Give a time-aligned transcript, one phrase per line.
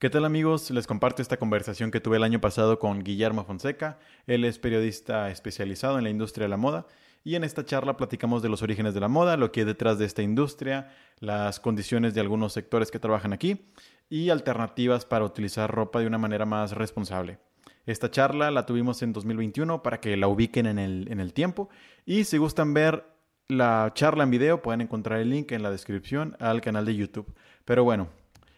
[0.00, 0.70] ¿Qué tal amigos?
[0.70, 3.98] Les comparto esta conversación que tuve el año pasado con Guillermo Fonseca.
[4.26, 6.86] Él es periodista especializado en la industria de la moda
[7.22, 9.98] y en esta charla platicamos de los orígenes de la moda, lo que hay detrás
[9.98, 13.66] de esta industria, las condiciones de algunos sectores que trabajan aquí
[14.08, 17.38] y alternativas para utilizar ropa de una manera más responsable.
[17.84, 21.68] Esta charla la tuvimos en 2021 para que la ubiquen en el, en el tiempo
[22.06, 23.04] y si gustan ver
[23.48, 27.34] la charla en video pueden encontrar el link en la descripción al canal de YouTube.
[27.66, 28.08] Pero bueno,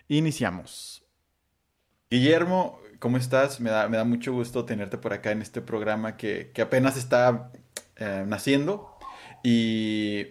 [0.06, 1.02] iniciamos.
[2.12, 3.58] Guillermo, ¿cómo estás?
[3.58, 6.98] Me da, me da mucho gusto tenerte por acá en este programa que, que apenas
[6.98, 7.50] está
[7.96, 8.94] eh, naciendo.
[9.43, 10.26] Y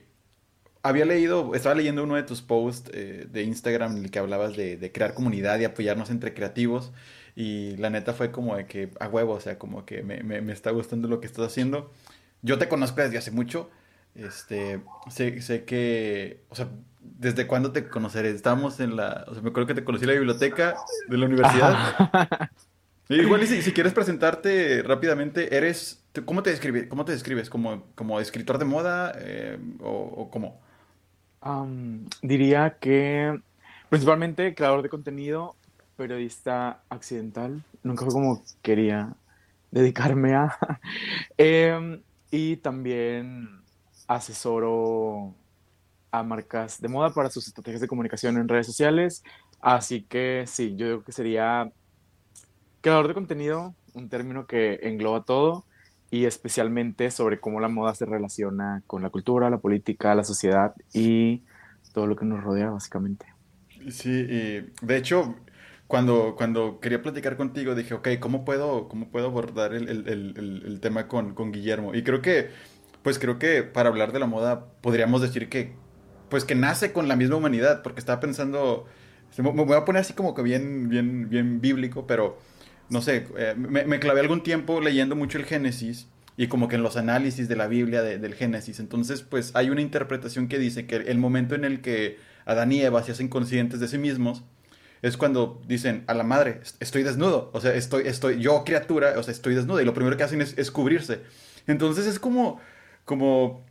[0.84, 4.56] había leído, estaba leyendo uno de tus posts eh, de Instagram en el que hablabas
[4.56, 6.92] de, crear comunidad y apoyarnos entre creativos.
[7.36, 10.54] Y la neta fue como de que, a huevo, o sea, como que me, me,
[10.54, 11.92] está gustando lo que estás haciendo.
[12.44, 13.72] Yo te conozco desde hace mucho.
[14.14, 16.44] Este, sé, sé que,
[17.02, 18.30] ¿Desde cuándo te conoceré?
[18.30, 19.26] Estábamos en la.
[19.28, 20.76] O sea, me acuerdo que te conocí en la biblioteca
[21.10, 22.52] de la universidad.
[23.10, 26.04] igual, si, si, quieres presentarte rápidamente, eres.
[26.26, 26.88] ¿Cómo te describes?
[26.88, 27.50] ¿Cómo te describes?
[27.50, 30.60] ¿Como, como escritor de moda eh, o, o, cómo?
[31.44, 33.40] Um, diría que
[33.90, 35.56] principalmente creador de contenido,
[35.98, 37.64] periodista accidental.
[37.84, 39.16] Nunca fue como quería
[39.72, 40.58] dedicarme a.
[41.38, 43.62] eh, y también
[44.08, 45.36] asesoro
[46.12, 49.24] a marcas de moda para sus estrategias de comunicación en redes sociales.
[49.60, 51.72] Así que sí, yo creo que sería
[52.82, 55.66] creador de contenido, un término que engloba todo
[56.10, 60.74] y especialmente sobre cómo la moda se relaciona con la cultura, la política, la sociedad
[60.94, 61.44] y
[61.94, 63.26] todo lo que nos rodea básicamente.
[63.90, 65.36] Sí, y de hecho,
[65.88, 70.64] cuando, cuando quería platicar contigo dije, ok, ¿cómo puedo, cómo puedo abordar el, el, el,
[70.66, 71.96] el tema con, con Guillermo?
[71.96, 72.50] Y creo que,
[73.04, 75.81] pues creo que para hablar de la moda podríamos decir que
[76.32, 78.88] pues que nace con la misma humanidad, porque estaba pensando,
[79.38, 82.40] me voy a poner así como que bien, bien, bien bíblico, pero
[82.90, 86.08] no sé, eh, me, clavé algún tiempo leyendo mucho el Génesis
[86.38, 89.70] y como que en los análisis de la Biblia de, del Génesis, entonces pues hay
[89.70, 93.28] una interpretación que dice que el momento en el que Adán y Eva se hacen
[93.28, 94.44] conscientes de sí mismos,
[95.02, 99.24] es cuando dicen a la madre, estoy desnudo, o sea, estoy, estoy, yo criatura, o
[99.24, 101.22] sea, estoy desnudo, y lo primero que hacen es, es cubrirse.
[101.68, 102.62] Entonces es como,
[103.04, 103.66] como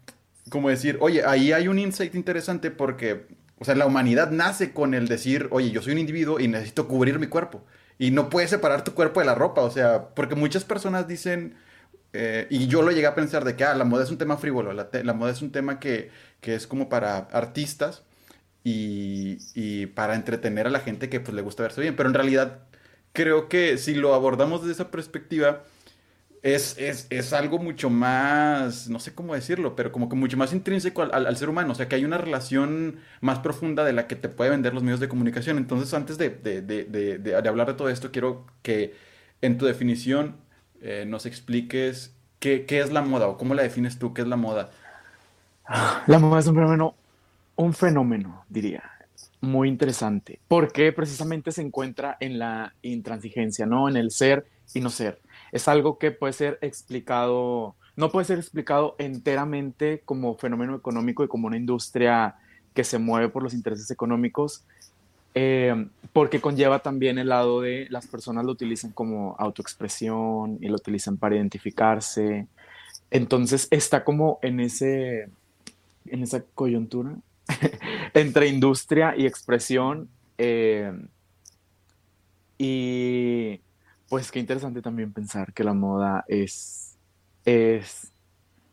[0.51, 3.27] como decir, oye, ahí hay un insight interesante porque,
[3.59, 6.89] o sea, la humanidad nace con el decir, oye, yo soy un individuo y necesito
[6.89, 7.65] cubrir mi cuerpo.
[7.99, 11.55] Y no puedes separar tu cuerpo de la ropa, o sea, porque muchas personas dicen,
[12.13, 14.37] eh, y yo lo llegué a pensar de que, ah, la moda es un tema
[14.37, 18.03] frívolo, la, la moda es un tema que, que, es como para artistas
[18.65, 22.15] y, y, para entretener a la gente que pues le gusta verse bien, pero en
[22.15, 22.61] realidad
[23.13, 25.63] creo que si lo abordamos desde esa perspectiva,
[26.43, 30.55] es, es, es, algo mucho más, no sé cómo decirlo, pero como que mucho más
[30.55, 31.73] intrínseco al, al, ser humano.
[31.73, 34.83] O sea, que hay una relación más profunda de la que te puede vender los
[34.83, 35.59] medios de comunicación.
[35.59, 38.95] Entonces, antes de, de, de, de hablar de todo esto, quiero que
[39.43, 40.37] en tu definición
[40.81, 44.29] eh, nos expliques qué, qué, es la moda o cómo la defines tú, qué es
[44.29, 44.71] la moda.
[46.07, 46.95] La moda es un fenómeno,
[47.57, 48.83] un fenómeno, diría,
[49.43, 53.89] muy interesante, porque precisamente se encuentra en la intransigencia, ¿no?
[53.89, 55.21] En el ser y no ser
[55.53, 61.29] es algo que puede ser explicado, no puede ser explicado enteramente como fenómeno económico y
[61.29, 62.37] como una industria
[62.75, 64.65] que se mueve por los intereses económicos,
[65.35, 70.77] eh, porque conlleva también el lado de las personas lo utilizan como autoexpresión y lo
[70.77, 72.47] utilizan para identificarse.
[73.11, 75.29] Entonces está como en, ese,
[76.07, 77.15] en esa coyuntura
[78.15, 80.09] entre industria y expresión.
[80.39, 80.93] Eh,
[82.59, 83.61] y
[84.11, 86.99] pues qué interesante también pensar que la moda es,
[87.45, 88.13] es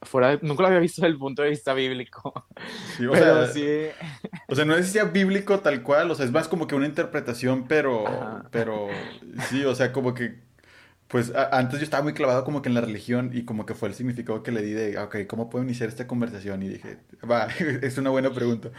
[0.01, 2.47] fuera de, nunca lo había visto desde el punto de vista bíblico.
[2.97, 3.67] Sí, o pero sea, sí.
[4.47, 6.87] O sea, no es sea bíblico tal cual, o sea, es más como que una
[6.87, 8.47] interpretación, pero, Ajá.
[8.51, 8.87] pero
[9.47, 10.39] sí, o sea, como que,
[11.07, 13.75] pues a, antes yo estaba muy clavado como que en la religión y como que
[13.75, 16.63] fue el significado que le di de, ok, ¿cómo puedo iniciar esta conversación?
[16.63, 16.97] Y dije,
[17.29, 17.45] va,
[17.83, 18.71] es una buena pregunta.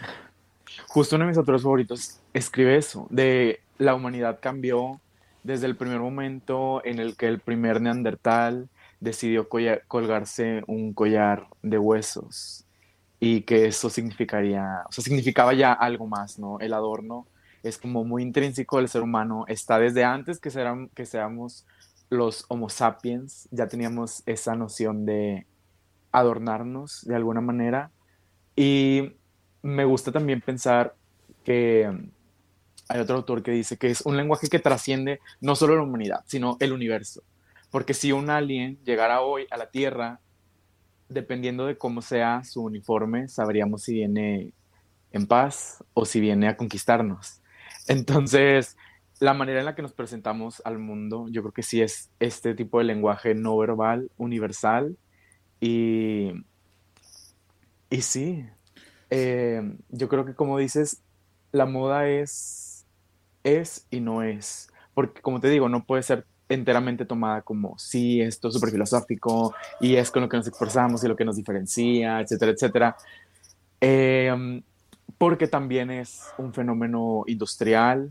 [0.88, 5.00] Justo uno de mis autores favoritos escribe eso, de la humanidad cambió
[5.42, 8.68] desde el primer momento en el que el primer neandertal
[9.00, 12.64] decidió colgarse un collar de huesos
[13.20, 16.58] y que eso significaría, o sea, significaba ya algo más, ¿no?
[16.60, 17.26] El adorno
[17.62, 21.66] es como muy intrínseco del ser humano, está desde antes que, serán, que seamos
[22.10, 25.46] los Homo sapiens, ya teníamos esa noción de
[26.12, 27.90] adornarnos de alguna manera
[28.56, 29.12] y
[29.62, 30.94] me gusta también pensar
[31.44, 32.10] que
[32.88, 36.24] hay otro autor que dice que es un lenguaje que trasciende no solo la humanidad,
[36.26, 37.22] sino el universo.
[37.70, 40.20] Porque si un alien llegara hoy a la Tierra,
[41.08, 44.52] dependiendo de cómo sea su uniforme, sabríamos si viene
[45.12, 47.42] en paz o si viene a conquistarnos.
[47.88, 48.76] Entonces,
[49.20, 52.54] la manera en la que nos presentamos al mundo, yo creo que sí es este
[52.54, 54.96] tipo de lenguaje no verbal, universal.
[55.60, 56.32] Y,
[57.90, 58.46] y sí,
[59.10, 61.02] eh, yo creo que como dices,
[61.52, 62.67] la moda es,
[63.56, 64.70] es y no es.
[64.94, 69.54] Porque como te digo, no puede ser enteramente tomada como, sí, esto es súper filosófico
[69.80, 72.96] y es con lo que nos expresamos y lo que nos diferencia, etcétera, etcétera.
[73.80, 74.62] Eh,
[75.18, 78.10] porque también es un fenómeno industrial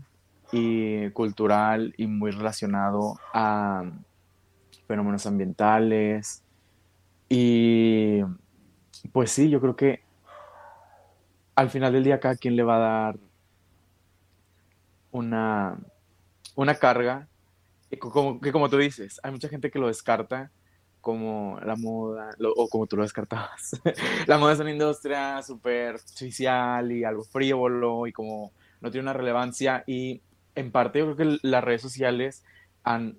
[0.52, 3.84] y cultural y muy relacionado a
[4.86, 6.42] fenómenos ambientales.
[7.28, 8.20] Y
[9.12, 10.02] pues sí, yo creo que
[11.54, 13.16] al final del día cada quien le va a dar
[15.18, 15.78] una,
[16.54, 17.28] una carga
[17.90, 20.50] que como, que como tú dices, hay mucha gente que lo descarta
[21.00, 23.80] como la moda, o como tú lo descartabas.
[24.26, 29.12] la moda es una industria súper artificial y algo frívolo y como no tiene una
[29.12, 30.20] relevancia y
[30.54, 32.44] en parte yo creo que las redes sociales
[32.82, 33.18] han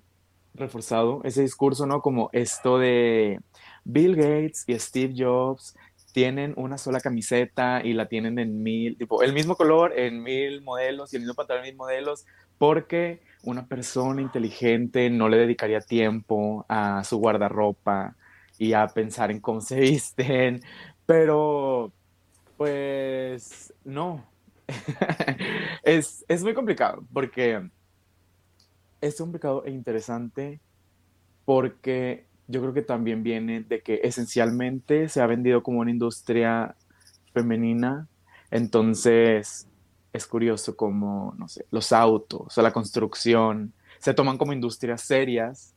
[0.54, 2.02] reforzado ese discurso, ¿no?
[2.02, 3.40] Como esto de
[3.84, 5.74] Bill Gates y Steve Jobs
[6.12, 10.62] tienen una sola camiseta y la tienen en mil, tipo, el mismo color en mil
[10.62, 12.26] modelos y el mismo pantalón en mil modelos,
[12.58, 18.16] porque una persona inteligente no le dedicaría tiempo a su guardarropa
[18.58, 20.60] y a pensar en cómo se visten,
[21.06, 21.92] pero
[22.56, 24.28] pues no.
[25.82, 27.68] es, es muy complicado porque
[29.00, 30.60] es complicado e interesante
[31.44, 36.74] porque yo creo que también viene de que esencialmente se ha vendido como una industria
[37.32, 38.08] femenina,
[38.50, 39.68] entonces
[40.12, 45.74] es curioso como, no sé, los autos o la construcción se toman como industrias serias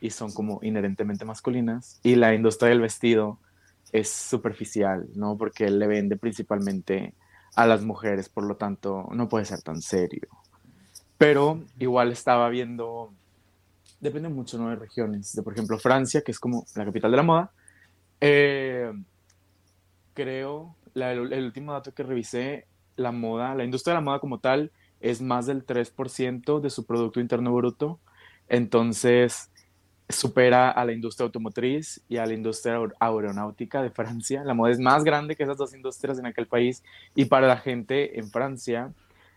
[0.00, 3.38] y son como inherentemente masculinas y la industria del vestido
[3.92, 5.36] es superficial, ¿no?
[5.36, 7.14] Porque le vende principalmente
[7.54, 10.28] a las mujeres, por lo tanto no puede ser tan serio.
[11.18, 13.12] Pero igual estaba viendo,
[14.06, 14.70] depende mucho ¿no?
[14.70, 17.52] de regiones, de por ejemplo Francia, que es como la capital de la moda.
[18.20, 18.92] Eh,
[20.14, 22.66] creo, el último dato que revisé
[22.96, 26.86] la moda, la industria de la moda como tal, es más del 3% de su
[26.86, 28.00] Producto Interno Bruto.
[28.48, 29.50] Entonces,
[30.08, 34.44] supera a la industria automotriz y a la industria aeronáutica de Francia.
[34.44, 36.82] La moda es más grande que esas dos industrias en aquel país
[37.14, 38.92] y para la gente en Francia,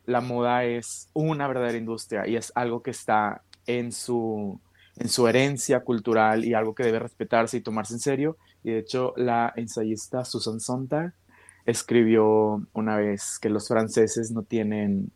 [0.05, 4.59] la moda es una verdadera industria y es algo que está en su,
[4.97, 8.37] en su herencia cultural y algo que debe respetarse y tomarse en serio.
[8.63, 11.13] Y de hecho, la ensayista Susan Sontag
[11.65, 15.11] escribió una vez que los franceses no tienen,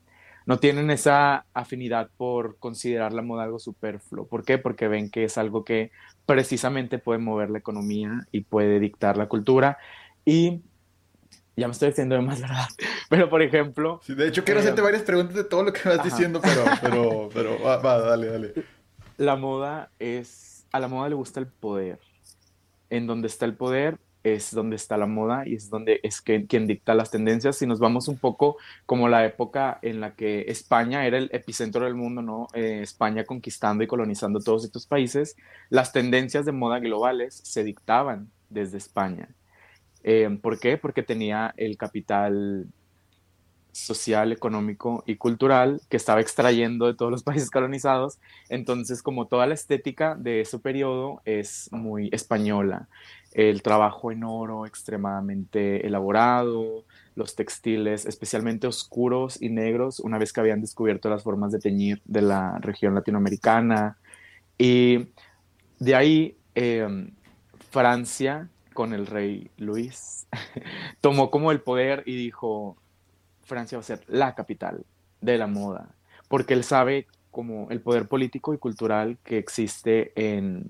[0.45, 4.27] no tienen esa afinidad por considerar la moda algo superfluo.
[4.27, 4.57] ¿Por qué?
[4.57, 5.91] Porque ven que es algo que
[6.25, 9.77] precisamente puede mover la economía y puede dictar la cultura.
[10.25, 10.61] Y
[11.55, 12.67] ya me estoy diciendo de más, ¿verdad?
[13.09, 14.01] Pero, por ejemplo...
[14.07, 17.29] de hecho, quiero hacerte eh, varias preguntas de todo lo que vas diciendo, pero, pero,
[17.33, 18.53] pero, va, va, dale, dale.
[19.17, 20.65] La moda es...
[20.71, 21.99] A la moda le gusta el poder.
[22.89, 26.47] En donde está el poder, es donde está la moda y es donde es que,
[26.47, 27.57] quien dicta las tendencias.
[27.57, 31.85] Si nos vamos un poco como la época en la que España era el epicentro
[31.85, 32.47] del mundo, ¿no?
[32.53, 35.35] Eh, España conquistando y colonizando todos estos países,
[35.69, 39.29] las tendencias de moda globales se dictaban desde España.
[40.03, 40.77] Eh, ¿Por qué?
[40.77, 42.67] Porque tenía el capital
[43.73, 48.19] social, económico y cultural que estaba extrayendo de todos los países colonizados.
[48.49, 52.87] Entonces, como toda la estética de ese periodo es muy española,
[53.33, 60.39] el trabajo en oro extremadamente elaborado, los textiles especialmente oscuros y negros, una vez que
[60.39, 63.97] habían descubierto las formas de teñir de la región latinoamericana.
[64.57, 65.07] Y
[65.79, 67.11] de ahí em,
[67.71, 70.27] Francia, con el rey Luis,
[71.01, 72.77] tomó como el poder y dijo,
[73.43, 74.85] Francia va a ser la capital
[75.21, 75.95] de la moda,
[76.27, 80.67] porque él sabe como el poder político y cultural que existe en,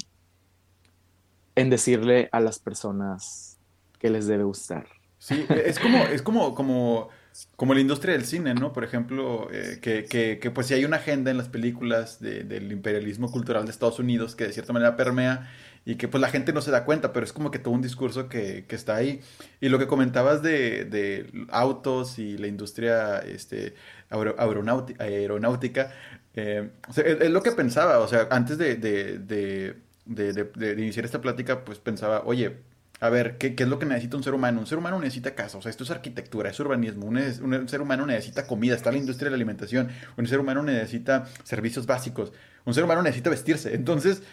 [1.55, 3.57] en decirle a las personas
[3.99, 4.87] que les debe gustar.
[5.19, 7.09] Sí, es como, es como, como,
[7.55, 8.73] como la industria del cine, ¿no?
[8.73, 10.05] Por ejemplo, eh, que,
[10.39, 14.35] que, pues si hay una agenda en las películas del imperialismo cultural de Estados Unidos
[14.35, 15.49] que de cierta manera permea
[15.85, 17.81] y que pues la gente no se da cuenta, pero es como que todo un
[17.81, 19.21] discurso que, que está ahí.
[19.59, 23.75] Y lo que comentabas de, de autos y la industria este,
[24.09, 25.91] aeronáutica,
[26.35, 29.75] eh, es, lo que pensaba, o sea, antes de, de,
[30.05, 32.57] de iniciar esta plática, pues pensaba, oye,
[33.03, 34.61] a ver, ¿qué, ¿qué, es lo que necesita un ser humano?
[34.61, 37.05] Un ser humano necesita casa, o sea, esto es arquitectura, es urbanismo.
[37.05, 39.89] Un, un, ser humano necesita comida, está la industria de la alimentación.
[40.15, 42.31] Un ser humano necesita servicios básicos.
[42.63, 43.75] Un ser humano necesita vestirse.
[43.75, 44.23] Entonces,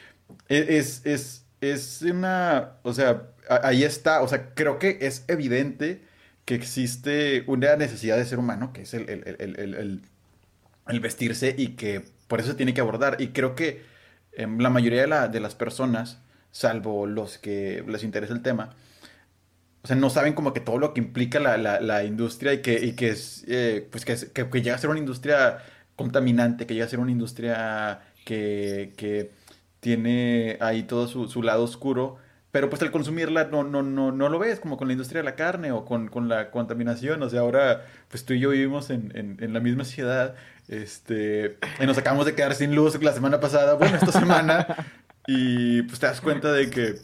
[0.49, 6.03] es, es, es una, o sea, ahí está, o sea, creo que es evidente
[6.45, 10.03] que existe una necesidad de ser humano, que es el, el, el,
[10.89, 13.17] el vestirse y que por eso se tiene que abordar.
[13.21, 13.83] Y creo que
[14.33, 16.21] em, la mayoría de, de, las personas,
[16.51, 18.71] salvo los que les interesa el tema,
[19.83, 22.85] o sea, no saben como que todo lo que implica la, la, industria y que,
[22.85, 25.59] y que es, eh, pues que, que, llega a ser una industria
[25.97, 29.31] contaminante, que llega a ser una industria que, que
[29.81, 32.19] tiene ahí todo su, su lado oscuro
[32.51, 35.25] pero pues al consumirla no, no, no, no lo ves, como con la industria de
[35.25, 37.23] la carne o con, con la contaminación.
[37.23, 40.35] O sea, ahora pues tú y yo vivimos en, en, en, la misma ciudad.
[40.67, 44.67] Este, y nos acabamos de quedar sin luz la semana pasada, bueno, esta semana.
[45.27, 46.97] Y pues te das cuenta de que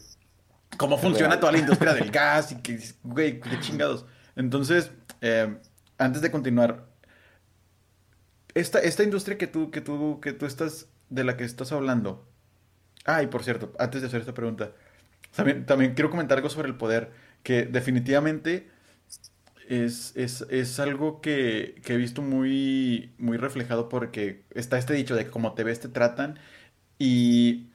[0.76, 4.04] cómo funciona toda la industria del gas y que, güey, qué chingados.
[4.34, 4.90] Entonces,
[5.20, 5.56] eh,
[5.96, 6.86] antes de continuar,
[8.54, 12.25] esta, esta industria que tú, que tú, que tú estás, de la que estás hablando.
[13.06, 14.72] Ah, y por cierto, antes de hacer esta pregunta,
[15.34, 17.10] también, también quiero comentar algo sobre el poder,
[17.42, 18.68] que definitivamente
[19.68, 25.30] es, es, algo que, he visto muy, muy reflejado porque está este dicho de que
[25.30, 26.38] como te ves te tratan.
[26.98, 27.68] Y,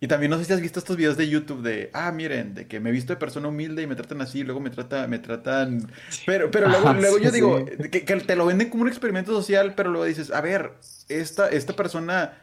[0.00, 2.66] y también no sé si has visto estos videos de YouTube de, ah, miren, de
[2.66, 5.06] que me he visto de persona humilde y me tratan así, y luego me, trata,
[5.08, 5.90] me tratan...
[6.26, 9.74] Pero, pero luego, luego yo digo, que, que, te lo venden como un experimento social,
[9.74, 10.72] pero luego dices, a ver,
[11.08, 12.34] esta, esta persona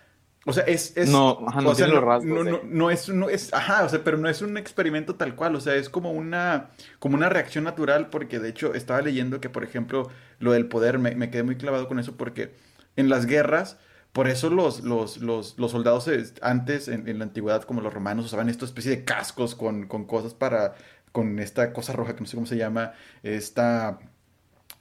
[0.45, 0.95] o sea, es...
[0.95, 3.51] es no, ajá, no, tiene los rasgos, no, no, es, no es...
[3.53, 5.55] Ajá, o sea, pero no es un experimento tal cual.
[5.55, 9.49] O sea, es como una, como una reacción natural porque, de hecho, estaba leyendo que,
[9.49, 10.09] por ejemplo,
[10.39, 12.53] lo del poder, me, me quedé muy clavado con eso porque
[12.95, 13.77] en las guerras...
[14.11, 16.09] Por eso los, los, los, los soldados
[16.41, 20.05] antes, en, en, la antigüedad, como los romanos, usaban esta especie de cascos con, con,
[20.05, 20.75] cosas para...
[21.11, 23.99] con esta cosa roja que no sé cómo se llama, esta...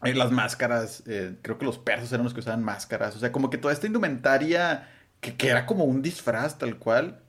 [0.05, 3.33] Eh, las máscaras, eh, creo que los persas eran los que usaban máscaras, o sea,
[3.33, 4.89] como que toda esta indumentaria
[5.33, 7.21] que, era como un disfraz tal cual.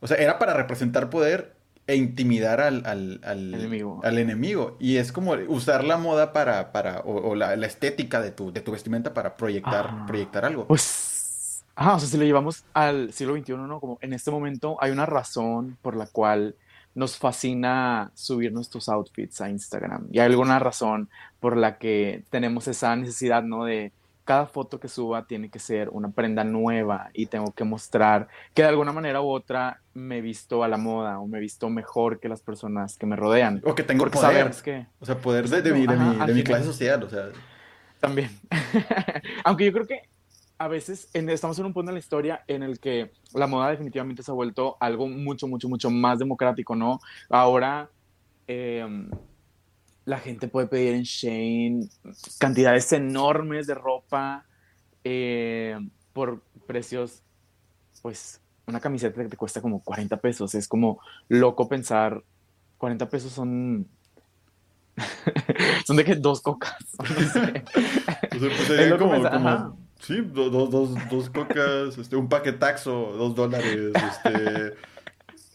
[0.00, 1.54] O sea, era para representar poder
[1.86, 4.00] e intimidar al, al, al, enemigo.
[4.02, 4.76] al enemigo.
[4.80, 8.72] Y es como usar la moda para, para o, la, estética de tu, de tu
[8.72, 10.04] vestimenta para proyectar, ah.
[10.06, 10.66] proyectar algo.
[10.66, 13.80] Pues, ajá, o sea, si lo llevamos al siglo XXI, ¿no?
[13.80, 16.54] Como en este momento hay una razón por la cual
[16.94, 20.08] nos fascina subir nuestros outfits a Instagram.
[20.10, 21.08] Y hay alguna razón
[21.40, 23.64] por la que tenemos esa necesidad, ¿no?
[23.64, 23.92] De
[24.24, 28.62] cada foto que suba tiene que ser una prenda nueva y tengo que mostrar que
[28.62, 31.68] de alguna manera u otra me he visto a la moda o me he visto
[31.68, 33.60] mejor que las personas que me rodean.
[33.64, 34.50] O que tengo poder.
[34.62, 37.30] que, o sea, poder de, mi, de mi, clase social, o sea.
[38.00, 38.30] También.
[39.44, 40.02] Aunque yo creo que
[40.58, 44.22] a veces estamos en un punto en la historia en el que la moda definitivamente
[44.22, 47.00] se ha vuelto algo mucho, mucho, mucho más democrático, ¿no?
[47.28, 47.88] Ahora...
[48.48, 48.84] Eh,
[50.04, 51.88] la gente puede pedir en Shane
[52.38, 54.44] cantidades enormes de ropa
[55.04, 55.78] eh,
[56.12, 57.22] por precios,
[58.02, 60.54] pues una camiseta que te cuesta como 40 pesos.
[60.54, 62.22] Es como loco pensar,
[62.78, 63.88] 40 pesos son...
[65.86, 66.76] son de que dos cocas.
[68.32, 68.96] No sé.
[68.98, 74.74] como, sí, dos, dos, dos cocas, este, un paquetaxo, dos dólares, este...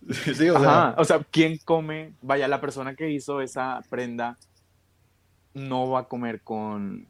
[0.36, 0.96] Sí, o sea.
[0.98, 2.14] o sea, ¿quién come?
[2.22, 4.38] Vaya, la persona que hizo esa prenda
[5.54, 7.08] no va a comer con,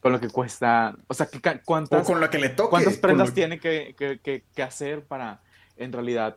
[0.00, 0.96] con lo que cuesta.
[1.08, 1.28] O sea,
[1.64, 2.70] ¿cuántas, o con lo que le toque.
[2.70, 5.42] ¿Cuántas prendas tiene que, que, hacer para
[5.76, 6.36] en realidad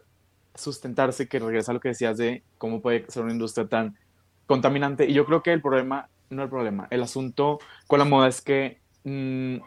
[0.55, 1.27] sustentarse?
[1.27, 3.97] Que regresa a lo que decías de cómo puede ser una industria tan
[4.47, 5.05] contaminante.
[5.05, 8.41] Y yo creo que el problema, no el problema, el asunto con la moda es
[8.41, 9.57] que mm,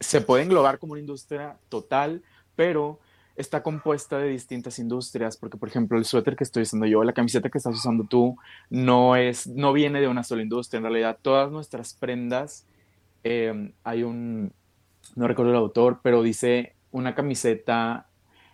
[0.00, 2.22] se puede englobar como una industria total,
[2.56, 2.98] pero
[3.36, 7.12] está compuesta de distintas industrias, porque por ejemplo el suéter que estoy usando yo, la
[7.12, 8.36] camiseta que estás usando tú,
[8.68, 12.66] no, es, no viene de una sola industria, en realidad todas nuestras prendas,
[13.24, 14.52] eh, hay un,
[15.16, 18.06] no recuerdo el autor, pero dice una camiseta,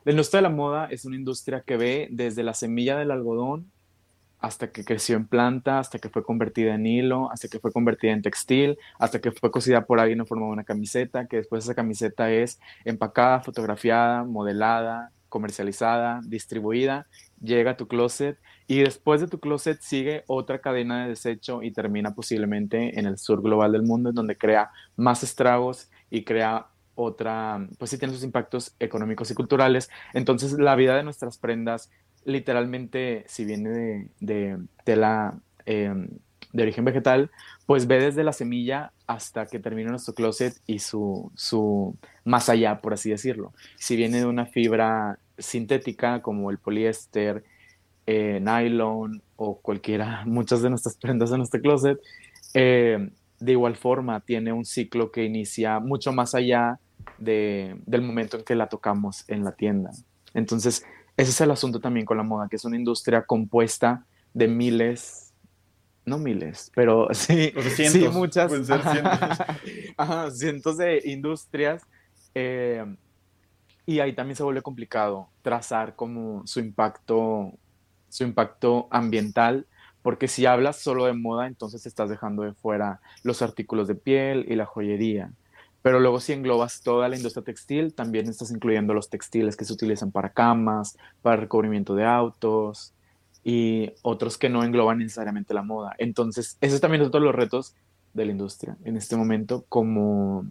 [0.05, 3.71] la industria de la moda es una industria que ve desde la semilla del algodón
[4.47, 8.13] hasta que creció en planta, hasta que fue convertida en hilo, hasta que fue convertida
[8.13, 11.65] en textil, hasta que fue cosida por alguien en forma de una camiseta, que después
[11.65, 17.07] esa camiseta es empacada, fotografiada, modelada, comercializada, distribuida,
[17.43, 21.73] llega a tu closet y después de tu closet sigue otra cadena de desecho y
[21.73, 26.69] termina posiblemente en el sur global del mundo, en donde crea más estragos y crea
[26.95, 29.91] otra, pues sí tiene sus impactos económicos y culturales.
[30.15, 31.91] Entonces la vida de nuestras prendas
[32.27, 36.09] literalmente, si viene de, de tela em,
[36.53, 37.31] de origen vegetal,
[37.67, 42.81] pues ve desde la semilla hasta que termina nuestro closet y su, su más allá,
[42.81, 43.53] por así decirlo.
[43.77, 47.45] Si viene de una fibra sintética como el poliéster,
[48.07, 51.99] eh, nylon o cualquiera, muchas de nuestras prendas en nuestro closet,
[52.55, 56.81] eh, de igual forma tiene un ciclo que inicia mucho más allá
[57.19, 59.91] de, del momento en que la tocamos en la tienda.
[60.35, 60.85] Entonces,
[61.17, 64.05] ese es el asunto también con la moda, que es una industria compuesta
[64.35, 65.33] de miles,
[66.05, 70.37] no miles, pero sí, cientos, sí muchas, cientos.
[70.39, 71.83] cientos de industrias
[72.35, 72.85] Eh,
[73.87, 77.53] y ahí también se vuelve complicado trazar como su impacto,
[78.09, 79.67] su impacto ambiental,
[80.03, 84.45] porque si hablas solo de moda, entonces estás dejando de fuera los artículos de piel
[84.49, 85.31] y la joyería.
[85.87, 89.73] Pero luego si englobas toda la industria textil, también estás incluyendo los textiles que se
[89.73, 92.93] utilizan para camas, para recubrimiento de autos
[93.45, 95.95] y otros que no engloban necesariamente la moda.
[95.99, 97.77] Entonces, ese también es otro de los retos
[98.15, 100.51] de la industria en este momento, como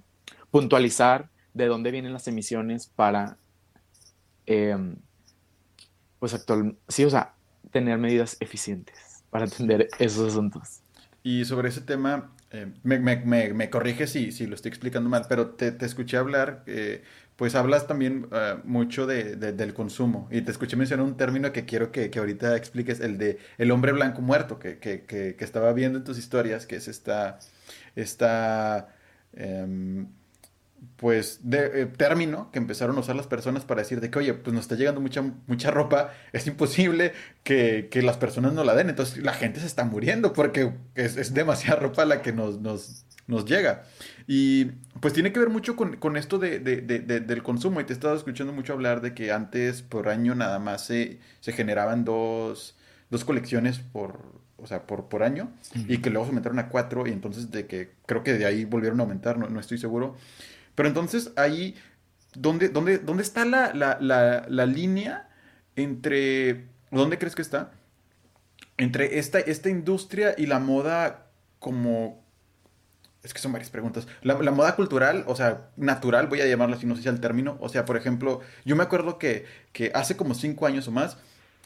[0.51, 3.37] puntualizar de dónde vienen las emisiones para,
[4.45, 4.95] em,
[6.17, 7.33] pues actual, sí, o sea,
[7.71, 10.79] tener medidas eficientes para atender esos asuntos.
[11.23, 12.99] Y sobre ese tema, eh, me,
[13.53, 17.03] me, corrige si, si, lo estoy explicando mal, pero te, te escuché hablar, eh,
[17.35, 20.29] pues hablas también uh, mucho de, de, del consumo.
[20.31, 23.71] Y te escuché mencionar un término que quiero que, que ahorita expliques, el de el
[23.71, 27.39] hombre blanco muerto, que, que, que estaba viendo en tus historias, que es esta,
[27.95, 28.87] esta
[29.33, 30.07] um,
[30.97, 34.33] pues, de, eh, término que empezaron a usar las personas para decir de que, oye,
[34.33, 37.13] pues nos está llegando mucha, mucha ropa, es imposible
[37.43, 41.17] que, que las personas no la den, entonces la gente se está muriendo porque es,
[41.17, 43.83] es demasiada ropa la que nos, nos, nos, llega.
[44.27, 44.65] Y
[45.01, 47.95] pues tiene que ver mucho con, con esto de, de, del consumo, y te he
[47.95, 52.77] estado escuchando mucho hablar de que antes por año nada más se, se generaban dos,
[53.09, 54.21] dos colecciones por,
[54.57, 55.85] o sea, por, por año, uh -huh.
[55.89, 58.63] y que luego se aumentaron a cuatro, y entonces de que creo que de ahí
[58.63, 60.15] volvieron a aumentar, no, no estoy seguro.
[60.75, 61.75] Pero entonces ahí,
[62.35, 65.29] ¿dónde, dónde, dónde está la, la, la, la, línea
[65.75, 67.71] entre, ¿dónde crees que está?
[68.77, 71.27] Entre esta, esta industria y la moda
[71.59, 72.23] como...
[73.23, 74.07] Es que son varias preguntas.
[74.21, 77.57] La, moda cultural, o sea, natural, voy a llamarla así, no sé si el término.
[77.59, 81.17] O sea, por ejemplo, yo me acuerdo que, que hace como cinco años o más,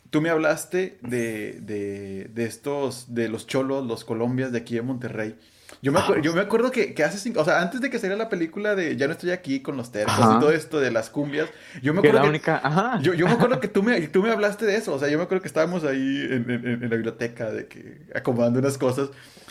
[0.09, 4.83] tú me hablaste de, de, de estos, de los cholos, los colombias de aquí de
[4.83, 5.37] Monterrey.
[5.81, 7.99] Yo me, acuerdo, yo me acuerdo que, que, hace cinco, o sea, antes de que
[7.99, 10.37] saliera la película de Ya no estoy aquí con los tercos Ajá.
[10.37, 11.49] y todo esto de las cumbias,
[11.81, 12.59] yo me acuerdo que, única...
[12.63, 12.99] Ajá.
[13.01, 15.17] Yo, yo, me acuerdo que tú me, tú me hablaste de eso, o sea, yo
[15.17, 19.09] me acuerdo que estábamos ahí en, en, en, la biblioteca de que acomodando unas cosas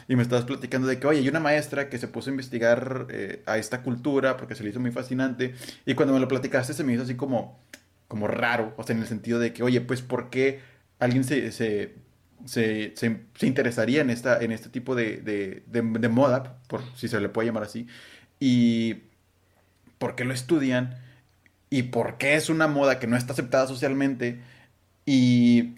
[0.09, 3.07] y me estabas platicando de que, oye, hay una maestra que se puso a investigar
[3.11, 5.55] eh, a esta cultura porque se le hizo muy fascinante
[5.87, 7.61] y cuando me lo platicaste se me hizo así como,
[8.09, 10.61] como raro, o sea, en el sentido de que, oye, pues, ¿por qué
[10.99, 11.95] alguien se, se
[12.45, 15.19] se, se, interesaría en, esta, en este tipo de,
[15.67, 17.87] de, moda, por si se le puede llamar así,
[18.41, 19.03] y
[19.99, 20.97] por qué lo estudian,
[21.71, 24.41] y por qué es una moda que no está aceptada socialmente,
[25.07, 25.77] y,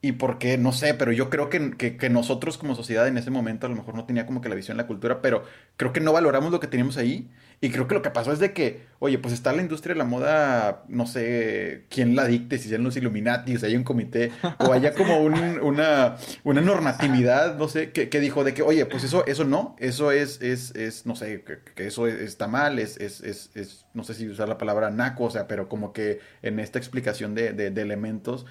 [0.00, 3.30] y por qué, no sé, pero yo creo que, que, nosotros como sociedad en ese
[3.30, 5.44] momento a lo mejor no tenía como que la visión la cultura, pero
[5.76, 7.30] creo que no valoramos lo que teníamos ahí,
[7.64, 9.98] y creo que lo que pasó es de que, oye, pues está la industria de
[10.00, 14.32] la moda, no sé quién la dicte, si sean los Illuminati, si hay un comité,
[14.58, 18.84] o haya como un, una, una normatividad, no sé, que, que, dijo de que, oye,
[18.86, 21.44] pues eso, eso no, eso es, es, es no sé,
[21.76, 25.30] que, eso está mal, es, es, es, no sé si usar la palabra naco, o
[25.30, 28.44] sea, pero como que en esta explicación de, de elementos,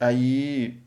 [0.00, 0.82] ahí...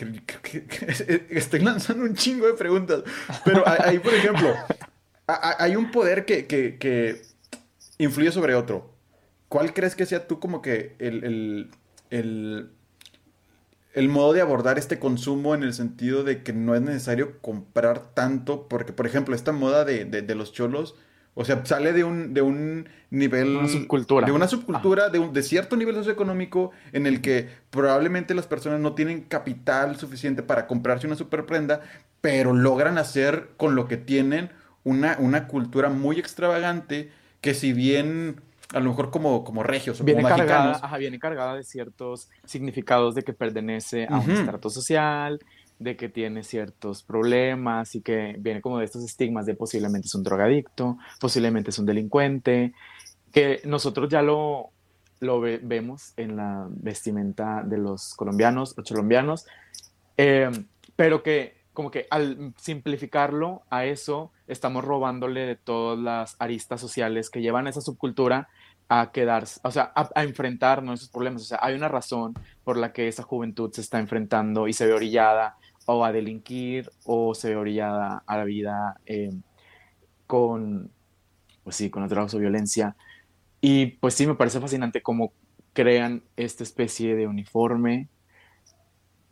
[1.28, 3.02] Estoy lanzando un chingo de preguntas,
[3.44, 4.56] pero ahí, por ejemplo,
[5.34, 7.22] hay un poder que, que, que,
[7.98, 8.90] influye sobre otro.
[9.48, 11.70] ¿Cuál crees que sea tú como que el, el,
[12.10, 12.70] el,
[13.94, 18.14] el, modo de abordar este consumo en el sentido de que no es necesario comprar
[18.14, 18.68] tanto?
[18.68, 20.94] Porque, por ejemplo, esta moda de, de, de los cholos,
[21.34, 23.56] o sea, sale de un, de un nivel...
[23.56, 24.26] Una subcultura.
[24.26, 28.80] De una subcultura, de, un, de cierto nivel socioeconómico en el que probablemente las personas
[28.80, 31.80] no tienen capital suficiente para comprarse una superprenda,
[32.20, 34.50] pero logran hacer con lo que tienen
[34.84, 38.40] una, una cultura muy extravagante que si bien
[38.72, 40.84] a lo mejor como, como regios o viene como cargada, mexicanos.
[40.84, 44.24] Ajá, viene cargada de ciertos significados de que pertenece a uh -huh.
[44.24, 45.40] un estrato social,
[45.80, 50.14] de que tiene ciertos problemas y que viene como de estos estigmas de posiblemente es
[50.14, 52.74] un drogadicto, posiblemente es un delincuente,
[53.32, 54.70] que nosotros ya lo,
[55.20, 59.46] lo ve, vemos en la vestimenta de los colombianos o colombianos,
[60.16, 60.50] eh,
[60.96, 67.30] pero que como que al simplificarlo a eso, estamos robándole de todas las aristas sociales
[67.30, 68.48] que llevan a esa subcultura
[68.90, 71.40] a quedarse, o sea, a, a enfrentarnos esos problemas.
[71.40, 74.84] O sea, hay una razón por la que esa juventud se está enfrentando y se
[74.84, 79.30] ve orillada o a delinquir o se ve orillada a la vida eh,
[80.26, 80.90] con,
[81.64, 82.94] pues sí, con drogas o violencia.
[83.62, 85.32] Y pues sí, me parece fascinante cómo
[85.72, 88.10] crean esta especie de uniforme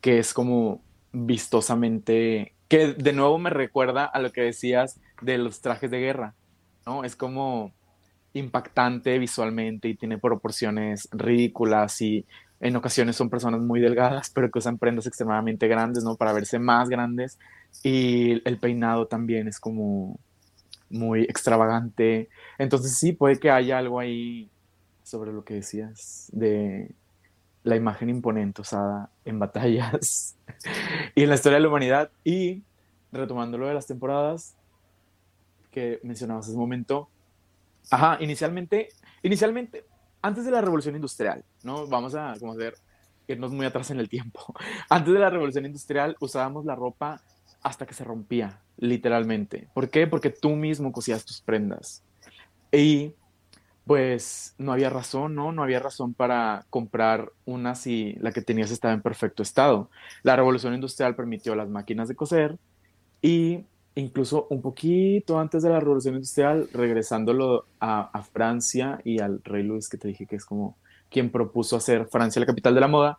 [0.00, 0.80] que es como
[1.26, 6.34] vistosamente, que de nuevo me recuerda a lo que decías de los trajes de guerra,
[6.86, 7.04] ¿no?
[7.04, 7.72] Es como
[8.34, 12.26] impactante visualmente y tiene proporciones ridículas y
[12.60, 16.16] en ocasiones son personas muy delgadas, pero que usan prendas extremadamente grandes, ¿no?
[16.16, 17.38] Para verse más grandes.
[17.82, 20.18] Y el peinado también es como
[20.90, 22.28] muy extravagante.
[22.58, 24.50] Entonces sí, puede que haya algo ahí
[25.04, 26.90] sobre lo que decías de
[27.64, 30.36] la imagen imponente usada en batallas
[31.14, 32.10] y en la historia de la humanidad.
[32.24, 32.62] Y
[33.12, 34.56] retomando lo de las temporadas
[35.70, 37.08] que mencionabas hace un momento,
[37.90, 38.88] ajá, inicialmente,
[39.22, 39.84] inicialmente,
[40.22, 41.86] antes de la revolución industrial, ¿no?
[41.86, 42.74] Vamos a, como hacer,
[43.28, 44.40] irnos muy atrás en el tiempo.
[44.88, 47.20] Antes de la revolución industrial usábamos la ropa
[47.62, 49.68] hasta que se rompía, literalmente.
[49.74, 50.06] ¿Por qué?
[50.06, 52.02] Porque tú mismo cosías tus prendas.
[52.72, 53.12] Y
[53.88, 55.50] pues no había razón, ¿no?
[55.50, 59.88] No había razón para comprar una si la que tenías estaba en perfecto estado.
[60.22, 62.58] La revolución industrial permitió las máquinas de coser
[63.22, 69.42] y incluso un poquito antes de la revolución industrial, regresándolo a, a Francia y al
[69.42, 70.76] rey Luis, que te dije que es como
[71.10, 73.18] quien propuso hacer Francia la capital de la moda,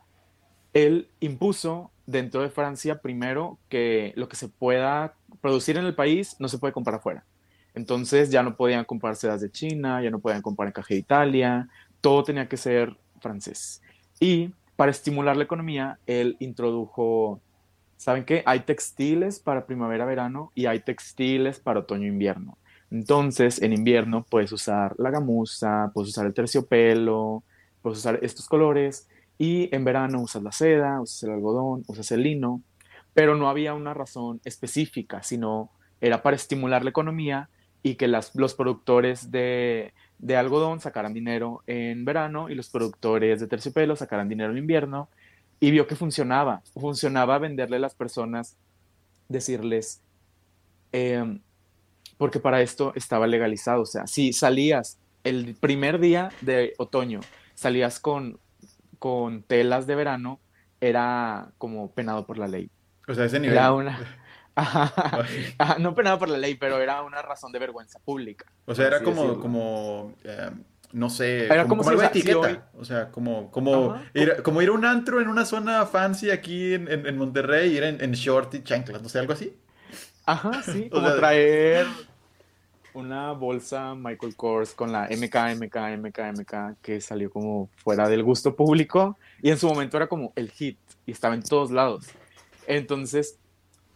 [0.73, 6.35] él impuso dentro de Francia primero que lo que se pueda producir en el país
[6.37, 7.25] no se puede comprar afuera.
[7.79, 11.69] Entonces ya no podían comprar sedas de China, ya no podían comprar encaje de Italia,
[12.01, 13.81] todo tenía que ser francés.
[14.19, 17.39] Y para estimular la economía, él introdujo,
[17.95, 18.43] ¿saben qué?
[18.45, 22.57] Hay textiles para primavera-verano y hay textiles para otoño-invierno.
[22.91, 27.43] Entonces, en invierno puedes usar la gamuza, puedes usar el terciopelo,
[27.81, 32.23] puedes usar estos colores y en verano usas la seda, usas el algodón, usas el
[32.23, 32.61] lino,
[33.13, 35.69] pero no había una razón específica, sino
[36.01, 37.47] era para estimular la economía
[37.83, 43.39] y que las, los productores de, de, algodón sacaran dinero en verano y los productores
[43.39, 45.09] de terciopelo sacaran dinero en invierno
[45.59, 48.57] y vio que funcionaba, funcionaba venderle a las personas,
[49.27, 50.01] decirles,
[50.91, 51.39] em,
[52.17, 57.21] porque para esto estaba legalizado, o sea, si salías el primer día de otoño,
[57.55, 58.39] salías con,
[58.99, 60.39] con telas de verano,
[60.81, 62.69] era como penado por la ley.
[63.07, 63.57] O sea, ese nivel.
[63.57, 64.18] Era una,
[65.79, 68.45] no penado por la ley, pero era una razón de vergüenza pública.
[68.65, 70.51] O sea, era como, como eh,
[70.91, 72.69] no sé, era como, como, etiqueta.
[72.77, 76.73] O sea, como, como, ir, como ir a un antro en una zona fancy aquí
[76.73, 79.55] en, en, Monterrey, ir en, en, short y chanclas, no sé, algo así.
[80.25, 81.85] Ajá, sí, como traer
[82.93, 88.23] una bolsa Michael Kors con la MK, MK, MK, MK, que salió como fuera del
[88.23, 92.07] gusto público y en su momento era como el hit y estaba en todos lados.
[92.67, 93.37] Entonces,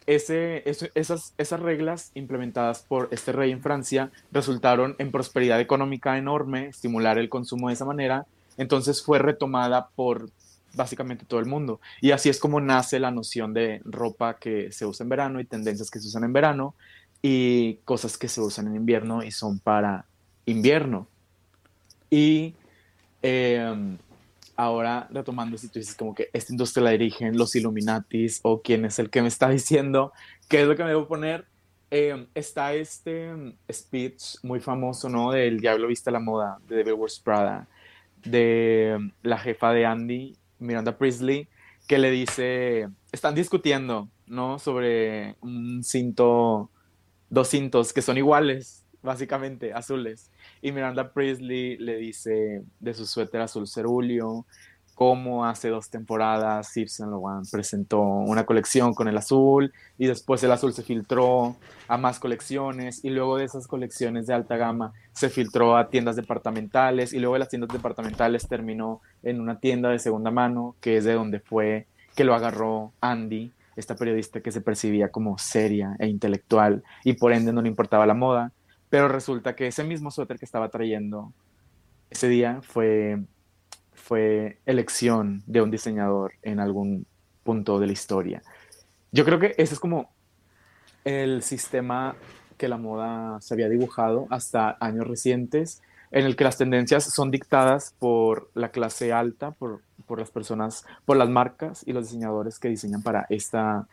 [0.06, 7.30] esas reglas implementadas por este rey en Francia resultaron en prosperidad económica enorme, estimular el
[7.30, 8.26] consumo de esa manera,
[8.58, 10.30] entonces fue retomada por
[10.74, 11.80] básicamente todo el mundo.
[12.02, 15.46] Y así es como nace la noción de ropa que se usa en verano y
[15.46, 16.76] tendencias que se usan en verano
[17.22, 20.06] y cosas que se usan en invierno y son para
[20.46, 21.08] invierno.
[22.10, 22.54] Y
[23.22, 23.98] em,
[24.56, 28.86] ahora retomando si tú dices como que esta industria la dirigen los Illuminatis o quién
[28.86, 30.13] es el que me está diciendo
[30.50, 31.46] qué es lo que me debo poner,
[31.89, 35.32] em, está este em, speech muy famoso, ¿no?
[35.32, 37.68] Del Diablo Vista la Moda, de Devil Wears Prada,
[38.24, 41.48] de em, la jefa de Andy, Miranda Priestley,
[41.88, 44.60] que le dice, están discutiendo, ¿no?
[44.60, 46.70] Sobre un cinto,
[47.30, 50.32] dos cintos que son iguales, básicamente, azules.
[50.63, 54.45] Y Miranda Priestley le dice de su suéter azul cerulio,
[54.95, 60.54] cómo hace dos temporadas Yves Saint presentó una colección con el azul y después el
[60.54, 61.58] azul se filtró
[61.89, 66.15] a más colecciones y luego de esas colecciones de alta gama se filtró a tiendas
[66.15, 70.95] departamentales y luego de las tiendas departamentales terminó en una tienda de segunda mano que
[70.95, 75.97] es de donde fue que lo agarró Andy, esta periodista que se percibía como seria
[75.99, 78.54] e intelectual y por ende no le importaba la moda
[78.93, 81.34] pero resulta que ese mismo suéter que estaba trayendo
[82.12, 83.23] ese día fue,
[83.91, 87.08] fue elección de un diseñador en algún
[87.43, 88.43] punto de la historia.
[89.12, 90.12] Yo creo que ese es como
[91.06, 92.15] el sistema
[92.56, 97.32] que la moda se había dibujado hasta años recientes, en el que las tendencias son
[97.32, 102.60] dictadas por la clase alta, por, por las personas, por las marcas y los diseñadores
[102.60, 103.88] que diseñan para esta,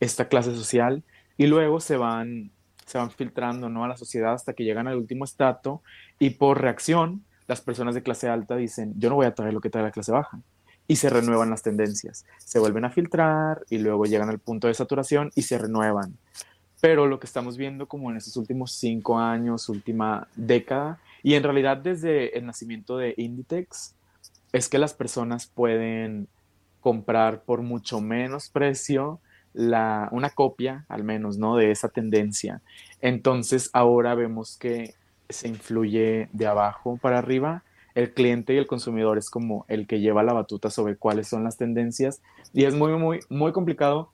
[0.00, 1.02] esta clase social,
[1.36, 2.50] y luego se van
[2.88, 3.84] se van filtrando ¿no?
[3.84, 5.82] a la sociedad hasta que llegan al último estrato
[6.18, 9.60] y por reacción las personas de clase alta dicen, yo no voy a traer lo
[9.60, 10.38] que trae la clase baja.
[10.86, 12.24] Y se renuevan las tendencias.
[12.38, 16.16] Se vuelven a filtrar y luego llegan al punto de saturación y se renuevan.
[16.80, 21.42] Pero lo que estamos viendo como en estos últimos cinco años, última década, y en
[21.42, 23.94] realidad desde el nacimiento de Inditex,
[24.52, 26.28] es que las personas pueden
[26.80, 29.20] comprar por mucho menos precio
[29.58, 31.56] la, una copia, al menos, ¿no?
[31.56, 32.62] De esa tendencia.
[33.00, 34.94] Entonces ahora vemos que
[35.28, 37.64] se influye de abajo para arriba.
[37.96, 41.42] El cliente y el consumidor es como el que lleva la batuta sobre cuáles son
[41.42, 44.12] las tendencias y es muy, muy, muy complicado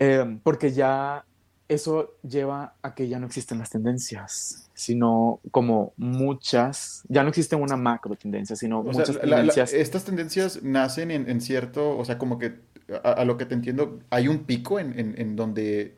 [0.00, 1.24] eh, porque ya
[1.68, 7.56] eso lleva a que ya no existen las tendencias, sino como muchas, ya no existe
[7.56, 9.74] una macro tendencia, sino muchas tendencias.
[9.74, 12.54] estas tendencias nacen en, cierto, o sea, como que
[13.02, 15.96] a, lo que te entiendo, hay un pico en, donde,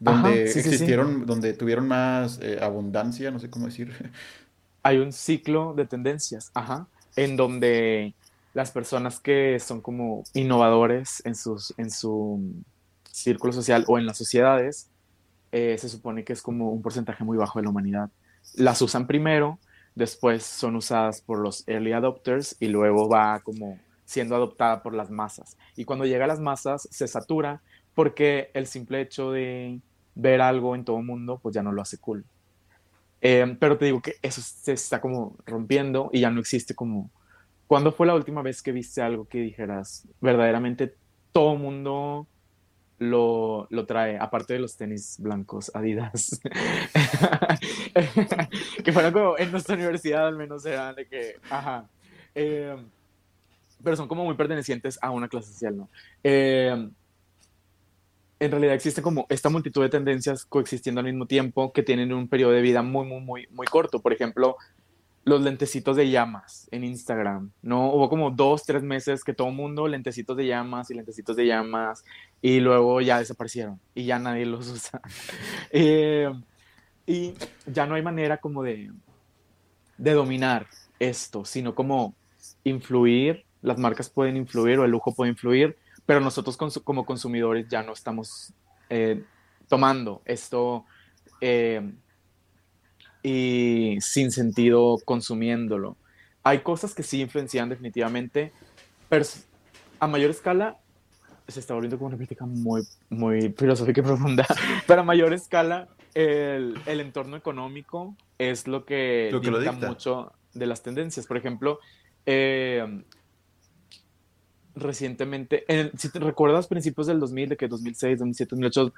[0.00, 3.92] donde existieron, donde tuvieron más eh, abundancia, no sé cómo decir.
[4.84, 8.14] Hay un ciclo de tendencias, ajá, en donde
[8.52, 12.40] las personas que son como innovadores en, sus, en su
[13.08, 14.88] círculo social o en las sociedades,
[15.52, 18.10] eh, se supone que es como un porcentaje muy bajo de la humanidad.
[18.54, 19.60] Las usan primero,
[19.94, 23.78] después son usadas por los early adopters y luego va como
[24.12, 25.56] siendo adoptada por las masas.
[25.74, 27.62] Y cuando llega a las masas se satura
[27.94, 29.80] porque el simple hecho de
[30.14, 32.24] ver algo en todo el mundo pues ya no lo hace cool.
[33.22, 37.10] Eh, pero te digo que eso se está como rompiendo y ya no existe como...
[37.66, 40.94] ¿Cuándo fue la última vez que viste algo que dijeras verdaderamente
[41.32, 42.26] todo mundo
[42.98, 46.40] lo, trae, aparte de los tenis blancos Adidas,
[48.84, 51.88] que fueron como en nuestra universidad al menos eran de que, ajá,
[52.34, 52.76] eh,
[53.82, 55.88] pero son como muy pertenecientes a una clase social, ¿no?
[56.22, 56.88] Eh,
[58.40, 62.26] en realidad existe como esta multitud de tendencias coexistiendo al mismo tiempo que tienen un
[62.26, 64.00] periodo de vida muy, muy, muy, muy corto.
[64.00, 64.56] Por ejemplo,
[65.24, 67.92] los lentecitos de llamas en Instagram, ¿no?
[67.92, 72.04] Hubo como dos, tres meses que todo mundo lentecitos de llamas y lentecitos de llamas
[72.40, 75.00] y luego ya desaparecieron y ya nadie los usa.
[75.70, 76.32] Eh,
[77.06, 77.34] y
[77.66, 78.90] ya no hay manera como de,
[79.98, 80.66] de dominar
[80.98, 82.16] esto, sino como
[82.64, 87.82] influir, las marcas pueden influir o el lujo puede influir, pero nosotros como consumidores ya
[87.82, 88.52] no estamos
[88.90, 89.22] eh,
[89.68, 90.84] tomando esto.
[91.40, 91.92] Eh,
[93.22, 95.96] y sin sentido consumiéndolo.
[96.42, 98.52] Hay cosas que sí influencian definitivamente,
[99.08, 99.24] pero
[100.00, 100.78] a mayor escala
[101.46, 104.46] se está volviendo como una crítica muy, muy filosófica y profunda,
[104.86, 110.66] pero a mayor escala el, el entorno económico es lo que, lo dicta, mucho de
[110.66, 111.26] las tendencias.
[111.26, 111.78] Por ejemplo,
[112.26, 113.04] eh,
[114.74, 115.64] recientemente,
[115.96, 118.92] si te recuerdas principios del 2000, de que 2006, 2007, 2008,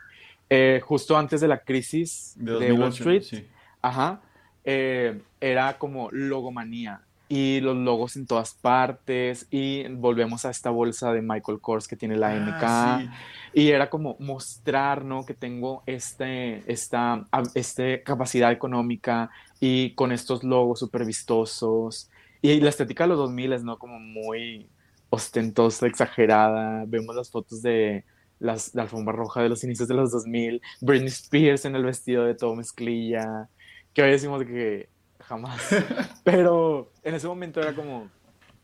[0.82, 3.44] justo antes de la crisis de, Wall Street, sí
[3.84, 4.22] Ajá.
[4.64, 11.12] Eh, era como logomanía y los logos en todas partes y volvemos a esta bolsa
[11.12, 13.12] de Michael Kors que tiene la ah, MK
[13.52, 15.26] y era como mostrar, ¿no?
[15.26, 19.28] Que tengo este, esta este capacidad económica
[19.60, 22.10] y con estos logos súper vistosos
[22.40, 23.78] y la estética de los 2000 es, ¿no?
[23.78, 24.66] Como muy
[25.14, 26.84] ostentosa, exagerada.
[26.86, 28.04] Vemos las fotos de
[28.38, 32.24] las, la alfombra roja de los inicios de los 2000, Britney Spears en el vestido
[32.24, 33.48] de todo mezclilla,
[33.92, 34.88] que hoy decimos que
[35.20, 35.60] jamás.
[36.24, 38.08] Pero en ese momento era como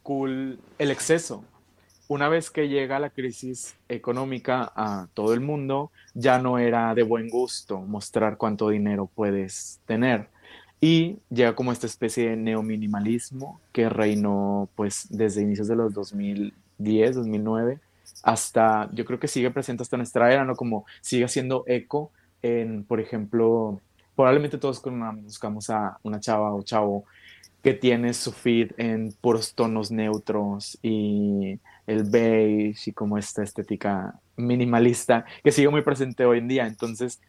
[0.03, 1.45] cool el exceso.
[2.09, 7.05] Una vez que llega la crisis económica a todo el mundo, ya no era de
[7.05, 10.29] buen gusto mostrar cuánto dinero puedes tener.
[10.81, 17.17] Y llega como esta especie de neominimalismo que reinó pues desde inicios de los 2010,
[17.17, 17.79] 2009,
[18.23, 20.57] hasta, yo creo que sigue presente hasta nuestra era, ¿no?
[20.57, 22.11] Como sigue haciendo eco
[22.43, 23.81] en, por ejemplo,
[24.17, 24.83] probablemente todos
[25.23, 27.05] buscamos a una chava o chavo
[27.63, 34.19] que tiene su feed en puros tonos neutros y el beige y como esta estética
[34.37, 36.67] minimalista que sigue muy presente hoy en día.
[36.67, 37.21] Entonces,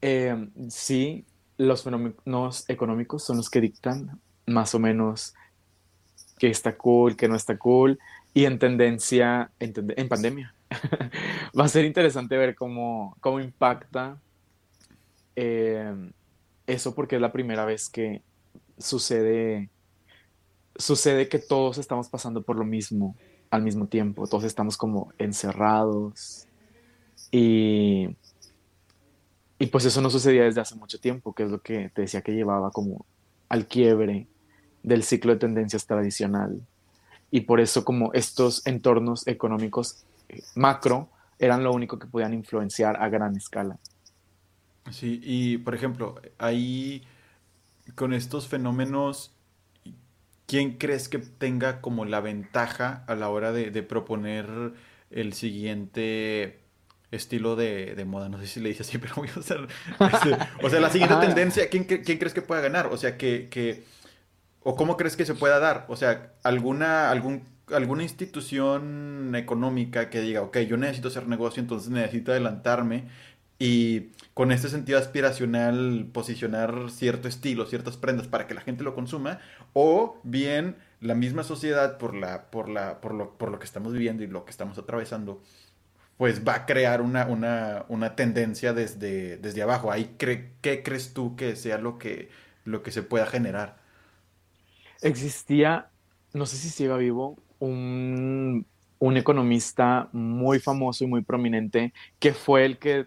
[0.00, 1.24] eh, sí,
[1.56, 5.34] los fenómenos económicos son los que dictan más o menos
[6.38, 7.98] qué está cool, qué no está cool,
[8.34, 10.54] y en tendencia, en, pandemia.
[11.58, 14.18] Va a ser interesante ver cómo, cómo impacta
[15.34, 15.94] eh,
[16.66, 18.22] eso porque es la primera vez que
[18.78, 19.70] sucede,
[20.76, 23.16] sucede que todos estamos pasando por lo mismo
[23.50, 26.46] al mismo tiempo, todos estamos como encerrados
[27.30, 28.08] y,
[29.58, 32.22] y pues eso no sucedía desde hace mucho tiempo, que es lo que te decía
[32.22, 33.06] que llevaba como
[33.48, 34.26] al quiebre
[34.82, 36.60] del ciclo de tendencias tradicional.
[37.30, 43.02] Y por eso como estos entornos económicos eh, macro eran lo único que podían influenciar
[43.02, 43.78] a gran escala.
[44.90, 47.02] Sí, y por ejemplo, ahí
[47.94, 49.34] con estos fenómenos,
[50.46, 54.74] ¿quién crees que tenga como la ventaja a la hora de, proponer
[55.10, 56.60] el siguiente
[57.10, 58.28] estilo de, moda?
[58.28, 59.66] No sé si le dice así, pero voy a usar...
[60.00, 62.86] Este, o sea, la siguiente tendencia, ¿quién, ¿quién, crees que pueda ganar?
[62.86, 63.84] O sea, que, que...
[64.62, 65.86] ¿O cómo crees que se pueda dar?
[65.88, 71.90] O sea, alguna, algún, alguna institución económica que diga, ok, yo necesito hacer negocio, entonces
[71.90, 73.04] necesito adelantarme
[73.58, 78.94] y con este sentido aspiracional posicionar cierto estilo, ciertas prendas para que la gente lo
[78.94, 79.40] consuma,
[79.72, 83.92] o bien la misma sociedad por, la, por, la, por, lo, por lo que estamos
[83.92, 85.42] viviendo y lo que estamos atravesando,
[86.16, 87.26] pues va a crear una,
[87.88, 89.92] una, tendencia desde, desde abajo.
[89.92, 92.30] Ahí ¿Qué crees tú que sea lo que,
[92.64, 93.76] lo que se pueda generar?
[95.02, 95.90] Existía,
[96.32, 98.66] no sé si siga vivo, un,
[98.98, 103.06] un economista muy famoso y muy prominente que fue el que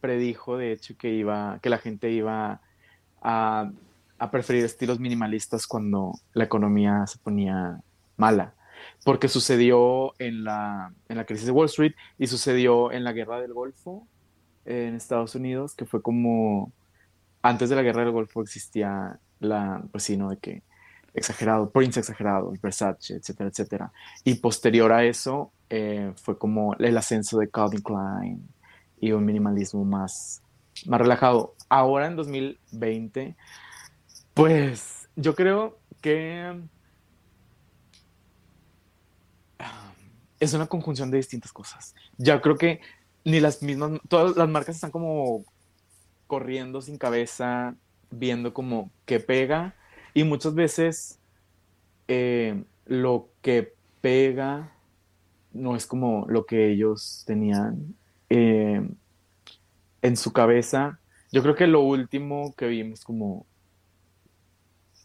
[0.00, 2.60] predijo, de hecho, que, iba, que la gente iba
[3.22, 3.70] a,
[4.18, 7.80] a preferir estilos minimalistas cuando la economía se ponía
[8.16, 8.54] mala
[9.04, 13.40] porque sucedió en la, en la crisis de Wall Street y sucedió en la guerra
[13.40, 14.06] del Golfo
[14.64, 16.72] en Estados Unidos, que fue como
[17.42, 20.30] antes de la guerra del Golfo existía la, pues sí, ¿no?
[20.30, 20.62] De que
[21.14, 23.92] exagerado, Prince exagerado, Versace, etcétera, etcétera.
[24.24, 28.48] Y posterior a eso eh, fue como el ascenso de Calvin Klein
[29.00, 30.42] y un minimalismo más,
[30.86, 31.54] más relajado.
[31.68, 33.36] Ahora en 2020,
[34.34, 36.60] pues yo creo que
[40.40, 41.94] es una conjunción de distintas cosas.
[42.16, 42.80] Ya creo que
[43.24, 45.44] ni las mismas, todas las marcas están como
[46.26, 47.76] corriendo sin cabeza,
[48.10, 49.76] viendo como qué pega
[50.14, 51.18] y muchas veces
[52.08, 54.72] eh, lo que pega
[55.52, 57.94] no es como lo que ellos tenían
[58.30, 58.88] eh,
[60.02, 61.00] en su cabeza.
[61.30, 63.46] Yo creo que lo último que vimos como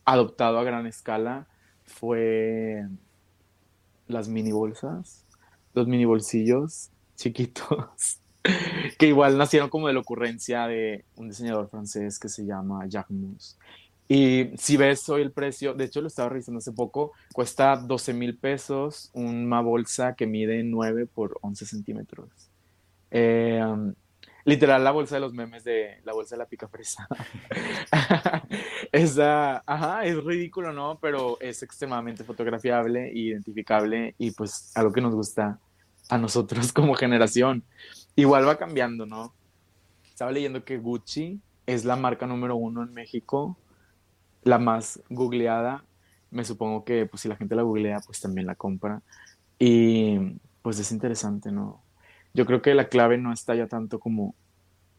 [0.05, 1.47] adoptado a gran escala
[1.83, 2.87] fue
[4.07, 5.24] las mini bolsas
[5.75, 8.19] los mini bolsillos chiquitos,
[8.97, 13.15] que igual nacieron como de la ocurrencia de un diseñador francés que se llama Jacques
[13.15, 13.57] Mus.
[14.07, 18.13] Y si ves hoy el precio, de hecho lo estaba revisando hace poco, cuesta 12
[18.13, 22.29] mil pesos una bolsa que mide 9 por 11 centímetros.
[23.09, 23.63] Eh,
[24.45, 27.07] literal la bolsa de los memes de la bolsa de la pica fresa.
[28.91, 30.99] Esa, ajá, es ridículo, ¿no?
[31.01, 35.59] Pero es extremadamente fotografiable identificable y pues algo que nos gusta
[36.09, 37.63] a nosotros como generación.
[38.15, 39.33] Igual va cambiando, ¿no?
[40.09, 43.57] Estaba leyendo que Gucci es la marca número uno en México,
[44.43, 45.83] la más googleada.
[46.31, 49.01] Me supongo que pues si la gente la googlea, pues también la compra.
[49.59, 51.81] Y pues es interesante, ¿no?
[52.33, 54.35] Yo creo que la clave no está ya tanto como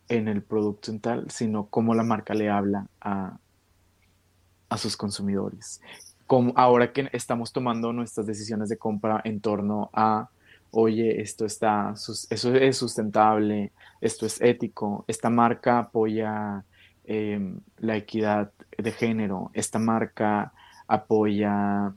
[0.09, 3.39] en el producto en tal, sino cómo la marca le habla a,
[4.69, 5.81] a sus consumidores.
[6.27, 10.29] Como ahora que estamos tomando nuestras decisiones de compra en torno a
[10.79, 11.95] oye, esto está,
[12.31, 16.65] eso es sustentable, esto es ético, esta marca apoya
[17.05, 20.53] em, la equidad de género, esta marca
[20.87, 21.95] apoya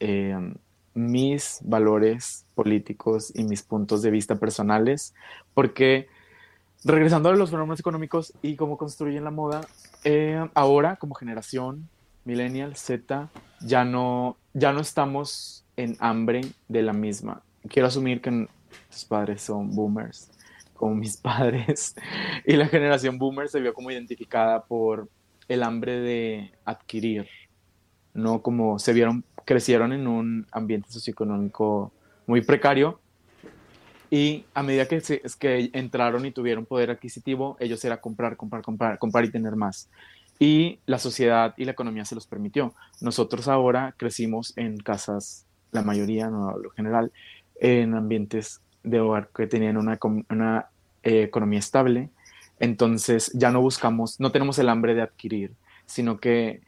[0.00, 0.54] em,
[0.94, 5.14] mis valores políticos y mis puntos de vista personales,
[5.52, 6.08] porque
[6.84, 9.60] regresando a los fenómenos económicos y cómo construyen la moda,
[10.04, 11.86] em, ahora como generación
[12.24, 13.28] millennial Z
[13.60, 18.48] ya no, ya no estamos en hambre de la misma quiero asumir que
[18.90, 20.30] tus padres son boomers,
[20.74, 21.94] como mis padres,
[22.46, 25.08] y la generación boomer se vio como identificada por
[25.48, 27.26] el hambre de adquirir,
[28.14, 31.92] no como se vieron, crecieron en un ambiente socioeconómico
[32.26, 33.00] muy precario
[34.12, 38.60] y a medida que, es que entraron y tuvieron poder adquisitivo, ellos era comprar, comprar,
[38.62, 39.88] comprar, comprar y tener más.
[40.38, 42.74] Y la sociedad y la economía se los permitió.
[43.00, 47.10] Nosotros ahora crecimos en casas, la mayoría, no lo general,
[47.62, 49.96] en ambientes de hogar que tenían una,
[50.28, 50.66] una
[51.04, 52.10] eh, economía estable.
[52.58, 55.52] Entonces ya no buscamos, no tenemos el hambre de adquirir,
[55.86, 56.60] sino que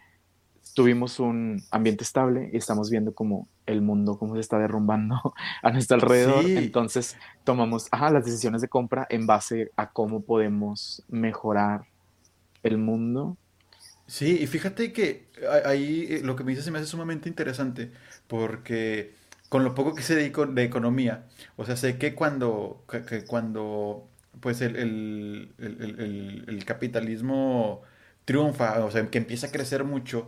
[0.74, 5.70] tuvimos un ambiente estable y estamos viendo como el mundo, cómo se está derrumbando a
[5.72, 6.44] nuestro alrededor.
[6.46, 11.87] Entonces tomamos las decisiones de compra en base a cómo podemos mejorar
[12.62, 13.37] el mundo.
[14.07, 15.26] Sí, y fíjate que
[15.64, 17.90] ahí eh, lo que me dices se me hace sumamente interesante
[18.28, 19.14] porque
[19.55, 22.85] con lo poco que se dedico de economía, o sea, sé que cuando,
[23.29, 24.09] cuando
[24.40, 27.83] pues el, el, capitalismo
[28.25, 30.27] triunfa, o sea, que empieza a crecer mucho,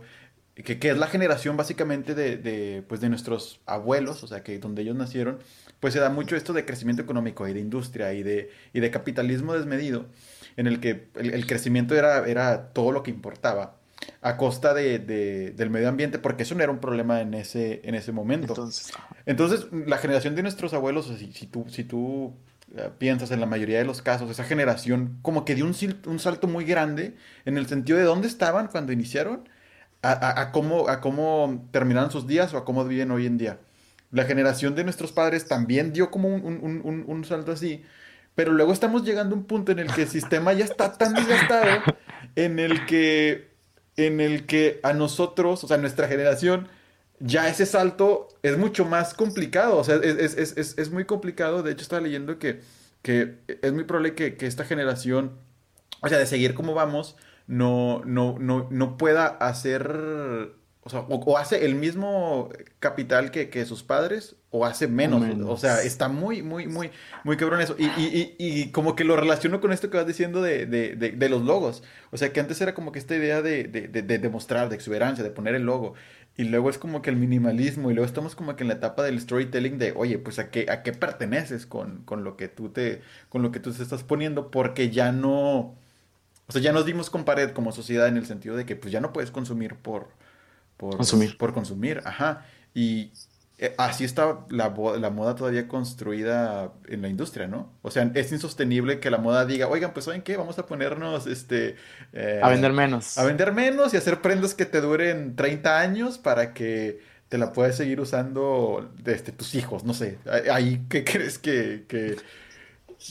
[0.55, 4.59] que, que es la generación básicamente de, de, pues de nuestros abuelos, o sea, que
[4.59, 5.39] donde ellos nacieron,
[5.81, 8.91] pues se da mucho esto de crecimiento económico y de industria y de, y de
[8.91, 10.05] capitalismo desmedido,
[10.55, 13.76] en el que el, crecimiento era, era todo lo que importaba
[14.27, 17.95] a costa de, del medio ambiente, porque eso no era un problema en ese, en
[17.95, 18.53] ese momento.
[18.53, 18.93] Entonces,
[19.25, 22.33] Entonces la generación de nuestros abuelos, si, si tú, si tú
[22.75, 25.73] eh, piensas en la mayoría de los casos, esa generación como que dio un,
[26.07, 27.15] un salto muy grande
[27.45, 29.47] en el sentido de dónde estaban cuando iniciaron
[30.01, 33.59] a, a, cómo, a cómo terminaron sus días o a cómo viven hoy en día.
[34.11, 37.83] La generación de nuestros padres también dio como un, un, un salto así,
[38.35, 41.13] pero luego estamos llegando a un punto en el que el sistema ya está tan
[41.13, 41.81] desgastado,
[42.35, 43.56] en el que
[43.97, 46.69] en el que a nosotros, o sea, nuestra generación,
[47.19, 51.63] ya ese salto es mucho más complicado, o sea, es, muy complicado.
[51.63, 52.61] De hecho, estaba leyendo que
[53.01, 55.37] que es muy probable que, que esta generación,
[56.01, 57.15] o sea, de seguir como vamos,
[57.47, 60.51] no, no, no, no pueda hacer
[60.87, 62.47] o sea, o, hace el mismo
[62.79, 65.21] capital que, que, sus padres o hace menos.
[65.45, 66.91] O sea, está muy, muy, muy,
[67.25, 67.75] muy cabrón eso.
[67.77, 71.29] Y, y, y, como que lo relaciono con esto que vas diciendo de, de, de,
[71.29, 71.83] los logos.
[72.11, 75.29] O sea, que antes era como que esta idea de, de, demostrar, de exuberancia, de
[75.29, 75.93] poner el logo.
[76.37, 77.91] Y luego es como que el minimalismo.
[77.91, 80.67] Y luego estamos como que en la etapa del storytelling de, oye, pues a qué,
[80.69, 84.03] a qué perteneces con, con lo que tú te, con lo que tú te estás
[84.03, 84.51] poniendo.
[84.51, 85.75] Porque ya no,
[86.47, 88.93] o sea, ya nos dimos con pared como sociedad en el sentido de que pues
[88.93, 90.07] ya no puedes consumir por
[90.77, 91.37] por consumir.
[91.37, 92.45] Por consumir, ajá.
[92.73, 93.11] Y
[93.59, 97.71] eh, así está la, la, moda todavía construida en la industria, ¿no?
[97.81, 100.37] O sea, es insostenible que la moda diga, oigan, pues ¿saben qué?
[100.37, 101.75] Vamos a ponernos, este...
[102.13, 103.17] Eh, a vender menos.
[103.17, 106.99] A vender menos y hacer prendas que te duren 30 años para que
[107.29, 110.19] te la puedas seguir usando este, tus hijos, no sé.
[110.51, 112.15] Ahí, ¿qué crees que, que,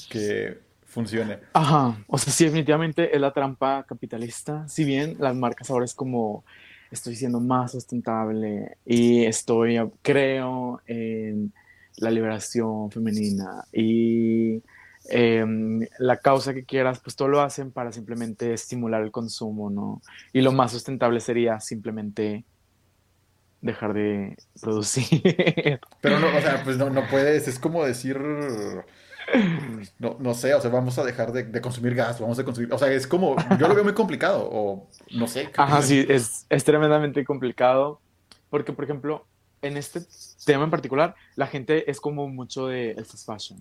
[0.09, 1.41] que funcione?
[1.55, 4.69] Ajá, o sea, sí, definitivamente es la trampa capitalista.
[4.69, 6.45] Si bien las marcas ahora es como
[6.91, 11.53] estoy siendo más sustentable y estoy, creo en
[11.99, 14.63] la liberación femenina y
[15.09, 20.03] em, la causa que quieras, pues todo lo hacen para simplemente estimular el consumo, ¿no?
[20.33, 22.45] Y lo más sustentable sería simplemente
[23.61, 25.81] dejar de producir.
[26.01, 28.19] Pero no, o sea, pues no, no puedes, es como decir
[29.99, 32.79] no, no sé, o sea, vamos a dejar de, consumir gas, vamos a consumir, o
[32.79, 35.51] sea, es como, yo lo veo muy complicado, o no sé.
[35.57, 38.01] Ajá, sí, es, es tremendamente complicado,
[38.51, 39.27] porque, por ejemplo,
[39.63, 40.01] en este
[40.45, 43.59] tema en particular, la gente es como mucho de el fast fashion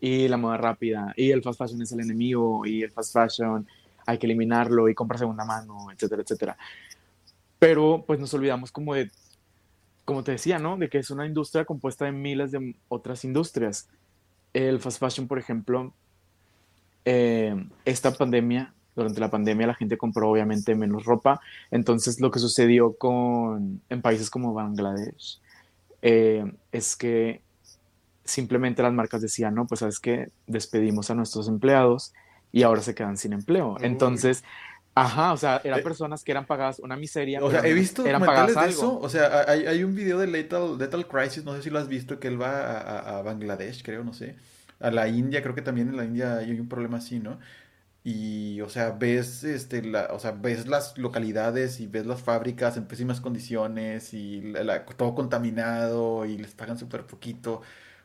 [0.00, 3.66] y la moda rápida, y el fast fashion es el enemigo, y el fast fashion
[4.06, 6.56] hay que eliminarlo y comprar segunda mano, etcétera, etcétera.
[7.58, 9.10] Pero pues nos olvidamos como de,
[10.04, 10.76] como te decía, ¿no?
[10.76, 13.88] De que es una industria compuesta de miles de otras industrias
[14.52, 15.92] el fast fashion, por ejemplo,
[17.04, 21.40] eh, esta pandemia, durante la pandemia la gente compró obviamente menos ropa,
[21.70, 25.40] entonces lo que sucedió con, en países como Bangladesh
[26.02, 27.40] eh, es que
[28.24, 32.12] simplemente las marcas decían, no, pues sabes que despedimos a nuestros empleados
[32.52, 33.76] y ahora se quedan sin empleo.
[33.80, 34.44] Entonces,
[34.94, 37.42] Ajá, o sea, eran eh, personas que eran pagadas una miseria.
[37.42, 38.98] O sea, he visto eran pagadas de eso.
[38.98, 41.88] O sea, hay, hay, un video de Lethal, Lethal Crisis, no sé si lo has
[41.88, 44.36] visto, que él va a, a, Bangladesh, creo, no sé.
[44.80, 47.38] A la India, creo que también en la India hay un problema así, ¿no?
[48.02, 52.76] Y, o sea, ves, este, la, o sea, ves las localidades y ves las fábricas
[52.76, 54.54] en pésimas condiciones y
[54.96, 57.60] todo contaminado y les pagan súper poquito.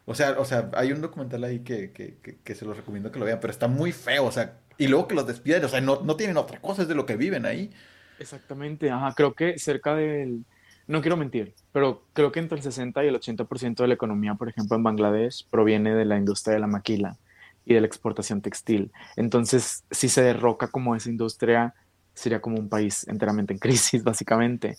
[0.05, 3.11] O sea, o sea, hay un documental ahí que, que, que, que se los recomiendo
[3.11, 5.69] que lo vean, pero está muy feo, o sea, y luego que los despiden, o
[5.69, 7.71] sea, no, no tienen otra cosa, es de lo que viven ahí.
[8.19, 10.45] Exactamente, ajá, creo que cerca del,
[10.87, 14.35] no quiero mentir, pero creo que entre el 60 y el 80% de la economía,
[14.35, 17.17] por ejemplo, en Bangladesh, proviene de la industria de la maquila
[17.65, 18.91] y de la exportación textil.
[19.15, 21.73] Entonces, si se derroca como esa industria,
[22.13, 24.77] sería como un país enteramente en crisis, básicamente.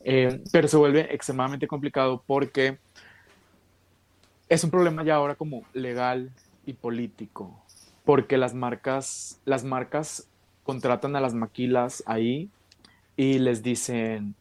[0.00, 2.78] Eh, pero se vuelve extremadamente complicado porque
[4.48, 6.30] es un problema ya ahora como legal
[6.64, 7.62] y político
[8.08, 10.26] porque las marcas, las marcas
[10.64, 12.48] contratan a las maquilas ahí
[13.18, 14.34] y les dicen,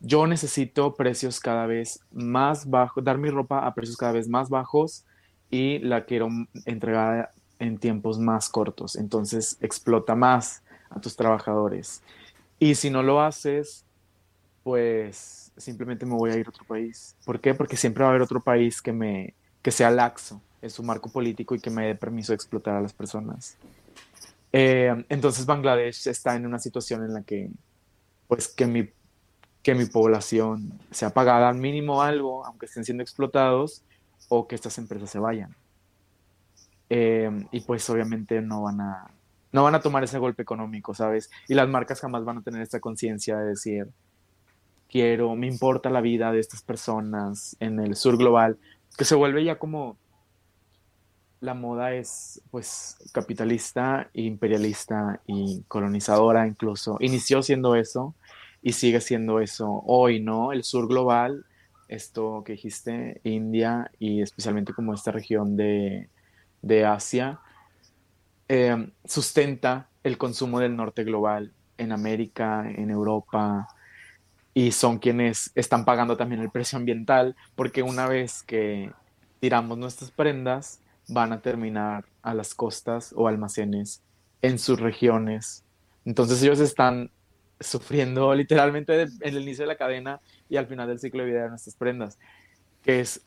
[0.00, 4.48] yo necesito precios cada vez más bajos, dar mi ropa a precios cada vez más
[4.48, 5.04] bajos
[5.48, 6.28] y la quiero
[6.64, 8.96] entregar en tiempos más cortos.
[8.96, 12.02] Entonces explota más a tus trabajadores.
[12.58, 13.84] Y si no lo haces,
[14.64, 17.14] pues simplemente me voy a ir a otro país.
[17.24, 17.54] ¿Por qué?
[17.54, 21.10] Porque siempre va a haber otro país que me que sea laxo en su marco
[21.10, 23.56] político y que me dé permiso de explotar a las personas.
[24.52, 27.50] Eh, entonces Bangladesh está en una situación en la que,
[28.26, 28.88] pues, que mi,
[29.62, 33.82] que mi población sea pagada al mínimo algo, aunque estén siendo explotados,
[34.28, 35.54] o que estas empresas se vayan.
[36.88, 39.10] Eh, y pues obviamente no van a
[39.52, 41.30] no van a tomar ese golpe económico, ¿sabes?
[41.48, 43.86] Y las marcas jamás van a tener esta conciencia de decir,
[44.88, 48.58] quiero, me importa la vida de estas personas en el sur global,
[48.98, 49.96] que se vuelve ya como
[51.44, 56.96] la moda es pues capitalista, imperialista y colonizadora incluso.
[57.00, 58.14] Inició siendo eso
[58.62, 60.52] y sigue siendo eso hoy, ¿no?
[60.52, 61.44] El sur global,
[61.88, 66.08] esto que dijiste, India y especialmente como esta región de,
[66.86, 67.40] Asia,
[68.48, 73.68] eh, sustenta el consumo del norte global en América, en Europa,
[74.54, 78.92] y son quienes están pagando también el precio ambiental, porque una vez que
[79.40, 84.02] tiramos nuestras prendas, van a terminar a las costas o almacenes
[84.42, 85.64] en sus regiones.
[86.04, 87.10] Entonces ellos están
[87.60, 91.42] sufriendo literalmente en el inicio de la cadena y al final del ciclo de vida
[91.44, 92.18] de nuestras prendas,
[92.82, 93.22] que es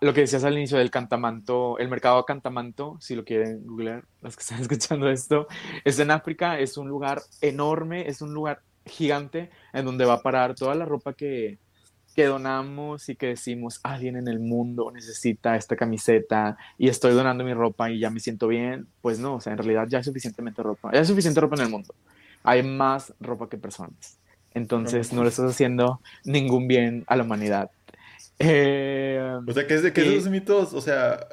[0.00, 4.36] lo que decías al inicio del cantamanto, el mercado cantamanto, si lo quieren googlear, los
[4.36, 5.46] que están escuchando esto,
[5.84, 10.22] es en África, es un lugar enorme, es un lugar gigante en donde va a
[10.22, 11.60] parar toda la ropa que,
[12.14, 17.44] que donamos y que decimos, alguien en el mundo necesita esta camiseta y estoy donando
[17.44, 20.04] mi ropa y ya me siento bien, pues no, o sea, en realidad ya hay
[20.04, 21.94] suficientemente ropa, ya hay suficiente ropa en el mundo,
[22.42, 24.18] hay más ropa que personas,
[24.54, 27.70] entonces no le estás haciendo ningún bien a la humanidad.
[28.38, 30.72] Eh, o sea, ¿qué es de, qué esos mitos?
[30.72, 31.28] O sea,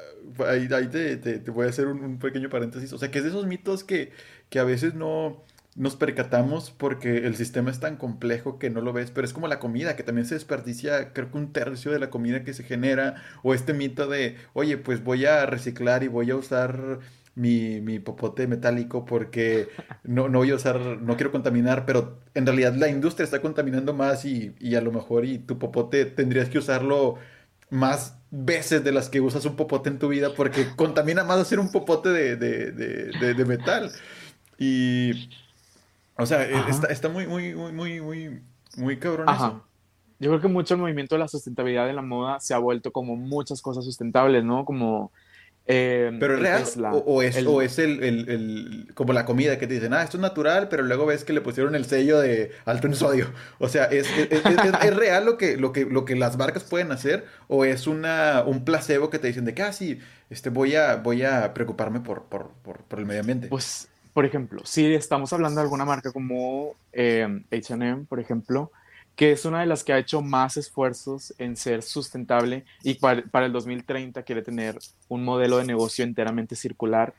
[0.46, 2.92] ahí, te, te, voy a hacer un, un, pequeño paréntesis.
[2.92, 4.12] O sea, ¿qué es de esos mitos que,
[4.48, 5.42] que a veces no,
[5.76, 9.48] nos percatamos porque el sistema es tan complejo que no lo ves, pero es como
[9.48, 12.64] la comida, que también se desperdicia, creo que un tercio de la comida que se
[12.64, 17.00] genera, o este mito de, oye, pues voy a reciclar y voy a usar
[17.34, 19.68] mi, mi popote metálico porque
[20.04, 23.94] no, no voy a usar, no quiero contaminar, pero en realidad la industria está contaminando
[23.94, 27.16] más y, y a lo mejor y tu popote tendrías que usarlo
[27.70, 31.60] más veces de las que usas un popote en tu vida porque contamina más hacer
[31.60, 33.92] un popote de, de, de, de metal.
[34.58, 35.30] Y
[36.20, 38.40] o sea, e, está, está, muy, muy, muy, muy, muy,
[38.76, 39.64] muy cabrón eso.
[40.20, 42.92] Yo creo que mucho el movimiento de la sustentabilidad de la moda se ha vuelto
[42.92, 44.64] como muchas cosas sustentables, ¿no?
[44.66, 45.12] Como...
[45.66, 46.64] Eh, pero es real
[47.06, 50.16] o, es, el, o es el, el, como la comida que te dicen, ah, esto
[50.16, 53.30] es natural, pero luego ves que le pusieron el sello de alto en sodio.
[53.58, 56.90] O sea, ¿es, es, es real lo que, lo, que, lo que las marcas pueden
[56.90, 60.74] hacer o es una, un placebo que te dicen de que, ah, sí, este, voy,
[60.74, 63.46] a, voy a preocuparme por, por, por, por el medio ambiente?
[63.46, 68.70] Pues por ejemplo, si estamos hablando de alguna marca como HM, por ejemplo,
[69.16, 73.44] que es una de las que ha hecho más esfuerzos en ser sustentable y para,
[73.44, 77.12] el 2030 quiere tener un modelo de negocio enteramente circular,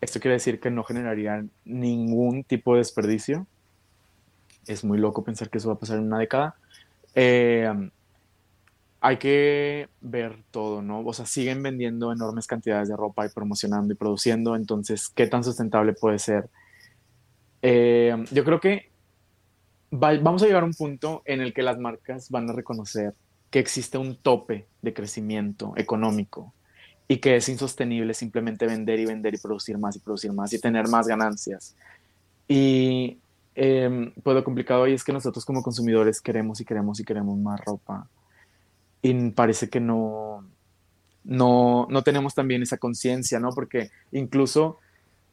[0.00, 3.46] esto quiere decir que no generaría ningún tipo de desperdicio.
[4.66, 6.54] Es muy loco pensar que eso va a pasar en una década.
[7.14, 7.90] Eh,
[9.06, 11.04] hay que ver todo, ¿no?
[11.04, 15.44] O sea, siguen vendiendo enormes cantidades de ropa y promocionando y produciendo, entonces, ¿qué tan
[15.44, 16.48] sustentable puede ser?
[17.60, 18.90] Eh, yo creo que
[19.90, 23.12] vamos a llegar a un punto en el que las marcas van a reconocer
[23.50, 26.54] que existe un tope de crecimiento económico
[27.06, 30.58] y que es insostenible simplemente vender y vender y producir más y producir más y
[30.58, 31.76] tener más ganancias.
[32.48, 33.18] Y
[33.54, 37.36] eh, pues lo complicado ahí es que nosotros como consumidores queremos y queremos y queremos
[37.36, 38.08] más ropa
[39.04, 40.48] y parece que no,
[41.24, 43.50] no, no tenemos también esa conciencia, ¿no?
[43.50, 44.78] Porque incluso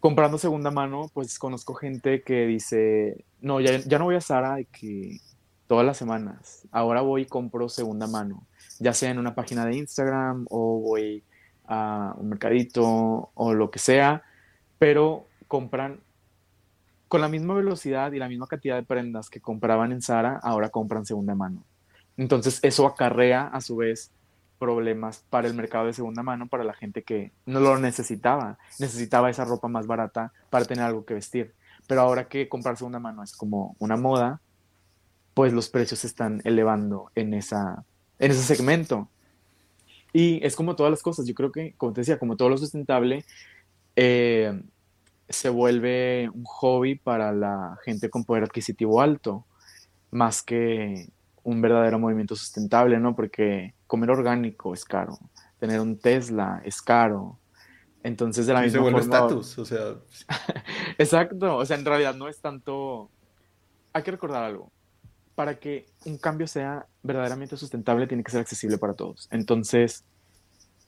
[0.01, 4.57] comprando segunda mano, pues conozco gente que dice, no, ya, ya no voy a Sara
[4.74, 5.19] que
[5.67, 8.45] todas las semanas, ahora voy y compro segunda mano,
[8.80, 11.24] ya sea en una página de Instagram o voy
[11.65, 14.24] a un mercadito o lo que sea,
[14.80, 16.01] pero compran
[17.07, 20.67] con la misma velocidad y la misma cantidad de prendas que compraban en Sara, ahora
[20.67, 21.63] compran segunda mano.
[22.18, 24.12] Entonces eso acarrea a su vez
[24.59, 29.30] problemas para el mercado de segunda mano, para la gente que no lo necesitaba, necesitaba
[29.30, 31.55] esa ropa más barata para tener algo que vestir.
[31.88, 34.39] Pero ahora que comprar segunda mano es como una moda,
[35.34, 37.84] pues los precios se están elevando en, esa,
[38.20, 39.09] en ese segmento.
[40.14, 42.57] Y es como todas las cosas, yo creo que, como te decía, como todo lo
[42.57, 43.26] sustentable,
[43.95, 44.62] eh,
[45.28, 49.45] se vuelve un hobby para la gente con poder adquisitivo alto,
[50.12, 51.09] más que
[51.43, 53.15] un verdadero movimiento sustentable, ¿no?
[53.15, 55.17] Porque comer orgánico es caro,
[55.59, 57.37] tener un Tesla es caro.
[58.03, 59.95] Entonces, de la misma se vuelve estatus, o sea.
[60.97, 63.09] Exacto, o sea, en realidad no es tanto.
[63.93, 64.71] Hay que recordar algo.
[65.35, 69.27] Para que un cambio sea verdaderamente sustentable, tiene que ser accesible para todos.
[69.31, 70.03] Entonces,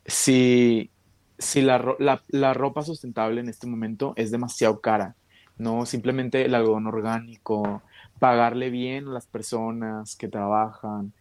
[0.06, 0.92] si,
[1.38, 1.96] si la,
[2.28, 5.16] la ropa sustentable en este momento es demasiado cara,
[5.58, 7.82] no simplemente el algodón orgánico,
[8.20, 11.14] pagarle bien a las personas que trabajan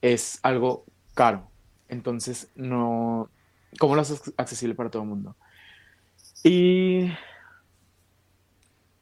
[0.00, 1.48] es algo caro.
[1.88, 3.28] Entonces, no,
[3.78, 5.36] ¿cómo lo haces accesible para todo el mundo?
[6.42, 7.10] Y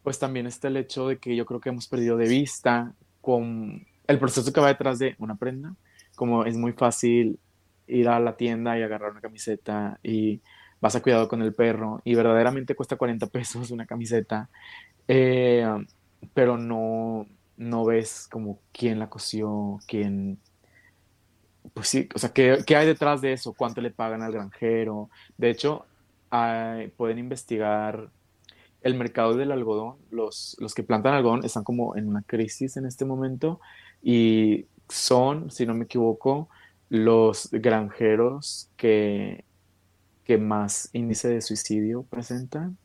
[0.03, 3.87] pues también está el hecho de que yo creo que hemos perdido de vista con
[4.07, 5.75] el proceso que va detrás de una prenda,
[6.17, 7.39] como es muy fácil
[7.87, 10.41] ir a la tienda y agarrar una camiseta y
[10.81, 14.49] vas a cuidado con el perro y verdaderamente cuesta 40 pesos una camiseta.
[15.07, 15.67] Eh,
[16.35, 20.39] pero no, no ves como quién la cosió, quién...
[21.75, 23.53] Pues sí, o sea, ¿qué, hay detrás de eso?
[23.53, 25.11] ¿Cuánto le pagan al granjero?
[25.37, 25.87] De hecho,
[26.97, 28.11] pueden investigar
[28.83, 29.97] el mercado del algodón.
[30.11, 33.61] Los, los que plantan algodón están como en una crisis en este momento
[34.03, 36.49] y son, si no me equivoco,
[36.89, 39.45] los granjeros que,
[40.25, 42.79] que más índice de suicidio presentan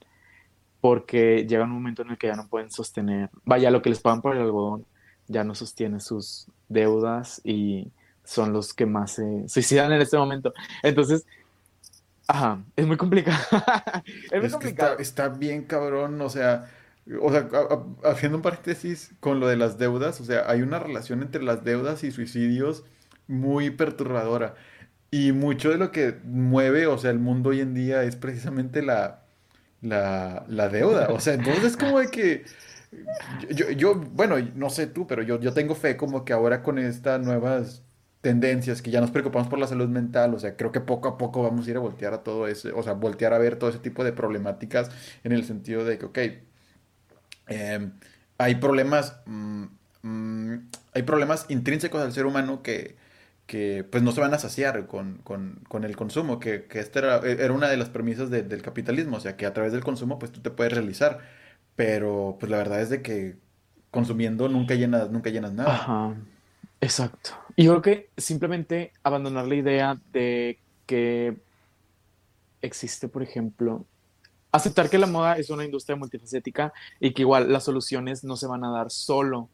[0.85, 3.99] porque llega un momento en el que ya no pueden sostener, vaya, lo que les
[3.99, 4.85] pagan por el algodón
[5.27, 7.91] ya no sostiene sus deudas y
[8.23, 10.53] son los que más se suicidan en este momento.
[10.83, 11.25] Entonces,
[12.27, 13.35] ajá, es muy complicado.
[14.31, 14.99] es muy complicado.
[14.99, 16.69] Está, bien cabrón, o sea,
[17.19, 17.49] o sea,
[18.03, 21.63] haciendo un paréntesis con lo de las deudas, o sea, hay una relación entre las
[21.63, 22.83] deudas y suicidios
[23.27, 24.53] muy perturbadora.
[25.09, 28.83] Y mucho de lo que mueve, o sea, el mundo hoy en día es precisamente
[28.83, 29.24] la,
[29.85, 31.07] la, la deuda.
[31.09, 32.45] O sea, entonces es como de que
[33.49, 36.79] yo, yo, bueno, no sé tú, pero yo, yo tengo fe como que ahora con
[36.79, 37.83] estas nuevas
[38.21, 41.17] tendencias, que ya nos preocupamos por la salud mental, o sea, creo que poco a
[41.17, 43.69] poco vamos a ir a voltear a todo eso, o sea, voltear a ver todo
[43.69, 44.89] ese tipo de problemáticas
[45.23, 46.19] en el sentido de que, ok,
[47.47, 47.91] em,
[48.37, 49.65] hay problemas, mm,
[50.01, 52.95] mm, hay problemas intrínsecos al ser humano que,
[53.45, 56.99] que pues no se van a saciar con, con, con el consumo, que, que esta
[56.99, 60.17] era, era, una de las premisas del capitalismo, o sea, que a través del consumo
[60.17, 61.19] pues tú te puedes realizar,
[61.75, 63.37] pero pues la verdad es de que
[63.91, 65.73] consumiendo nunca llenas, nunca llenas nada.
[65.73, 66.15] Ajá,
[66.81, 67.31] exacto.
[67.55, 71.37] Y creo que simplemente abandonar la idea de que
[72.61, 73.85] existe, por ejemplo,
[74.51, 78.47] aceptar que la moda es una industria multifacética y que igual las soluciones no se
[78.47, 79.49] van a dar solo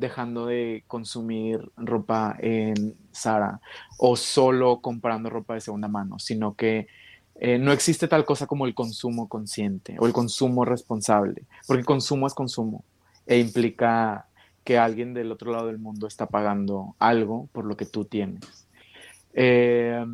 [0.00, 3.60] dejando de consumir ropa en Zara
[3.98, 6.88] o solo comprando ropa de segunda mano, sino que
[7.36, 12.26] eh, no existe tal cosa como el consumo consciente o el consumo responsable, porque consumo
[12.26, 12.84] es consumo
[13.26, 14.26] e implica
[14.64, 18.66] que alguien del otro lado del mundo está pagando algo por lo que tú tienes.
[19.32, 20.04] Eh,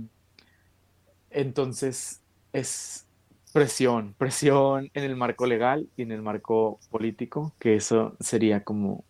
[1.31, 2.23] entonces
[2.53, 3.07] es
[3.53, 9.06] presión, presión en el marco legal y en el marco político, que eso sería como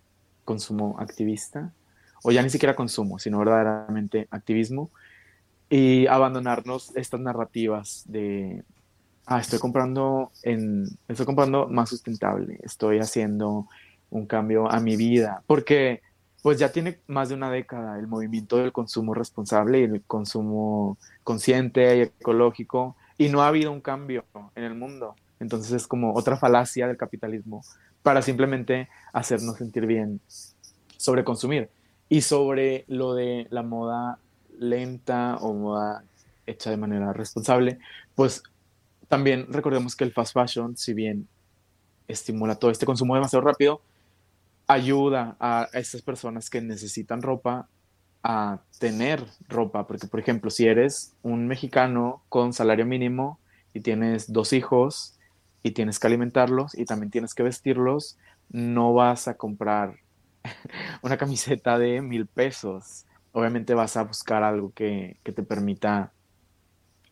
[0.47, 1.71] consumo activista,
[2.25, 4.89] o ya ni siquiera consumo, sino verdaderamente activismo,
[5.69, 8.63] y abandonarnos estas narrativas de,
[9.27, 13.69] ah, estoy comprando, estoy comprando más sustentable, estoy haciendo
[14.09, 16.01] un cambio a mi vida, porque
[16.43, 20.97] pues ya tiene más de una década el movimiento del consumo responsable y el consumo
[21.25, 24.25] consciente y ecológico, y no ha habido un cambio
[24.55, 25.17] en el mundo.
[25.41, 27.63] Entonces es como otra falacia del capitalismo
[28.07, 30.21] para simplemente hacernos sentir bien
[30.97, 31.71] sobre consumir.
[32.09, 34.21] Y sobre lo de la moda
[34.61, 36.05] lenta o moda
[36.47, 37.81] hecha de manera responsable,
[38.15, 38.45] pues
[39.09, 41.27] también recordemos que el fast fashion, si bien
[42.07, 43.81] estimula todo este consumo demasiado rápido,
[44.69, 47.67] ayuda a estas personas que necesitan ropa
[48.23, 53.41] a tener ropa, porque por ejemplo, si eres un mexicano con salario mínimo
[53.75, 55.16] y tienes dos hijos
[55.67, 59.97] y tienes que alimentarlos y también tienes que vestirlos, no vas a comprar
[61.03, 63.07] una camiseta de mil pesos
[63.37, 66.11] obviamente vas a buscar algo que, te permita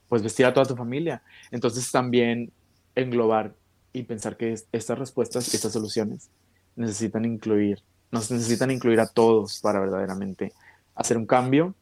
[0.08, 1.22] pues vestir a toda tu familia.
[1.50, 2.50] Entonces también
[2.94, 3.54] englobar
[3.92, 6.30] y pensar que estas respuestas, estas soluciones
[6.76, 10.54] necesitan incluir, nos necesitan incluir a todos para verdaderamente
[10.94, 11.74] hacer un cambio.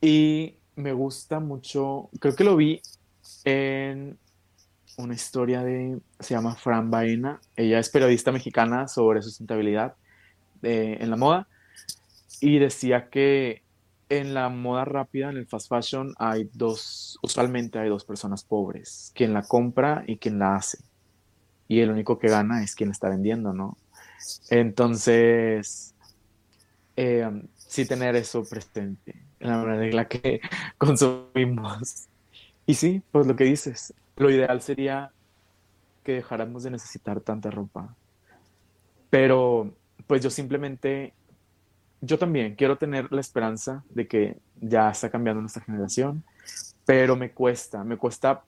[0.00, 2.80] Y me gusta mucho, creo que lo vi
[3.44, 4.16] en
[4.96, 9.94] una historia de, se llama Fran Baena, ella es periodista mexicana sobre sustentabilidad
[10.62, 11.48] eh, en la moda
[12.40, 13.62] y decía que
[14.08, 19.12] en la moda rápida, en el fast fashion, hay dos, usualmente hay dos personas pobres,
[19.14, 20.78] quien la compra y quien la hace.
[21.68, 23.76] Y el único que gana es quien la está vendiendo, ¿no?
[24.48, 25.94] Entonces,
[26.96, 30.40] eh, sí tener eso presente en la manera en la que
[30.78, 32.06] consumimos.
[32.64, 35.12] Y sí, pues lo que dices, lo ideal sería
[36.02, 37.94] que dejáramos de necesitar tanta ropa.
[39.10, 39.74] Pero,
[40.06, 41.14] pues yo simplemente
[42.00, 46.24] yo también quiero tener la esperanza de que ya está cambiando nuestra generación,
[46.84, 48.44] pero me cuesta, me cuesta,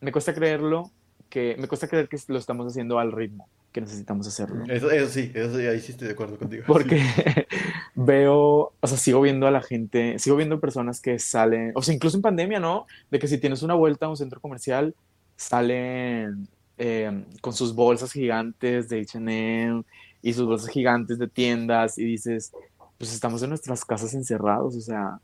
[0.00, 0.90] me cuesta creerlo,
[1.28, 4.64] que me cuesta creer que lo estamos haciendo al ritmo que necesitamos hacerlo.
[4.68, 6.64] Eso, sí, eso ahí sí estoy de acuerdo contigo.
[6.66, 6.98] Porque
[7.96, 11.94] veo, o sea, sigo viendo a la gente, sigo viendo personas que salen, o sea,
[11.94, 12.86] incluso en pandemia, ¿no?
[13.10, 14.94] De que si tienes una vuelta a un centro comercial,
[15.34, 19.82] salen eh, con sus bolsas gigantes de H&M
[20.20, 22.52] y sus bolsas gigantes de tiendas y dices,
[22.98, 25.18] pues estamos en nuestras casas encerrados, o sea,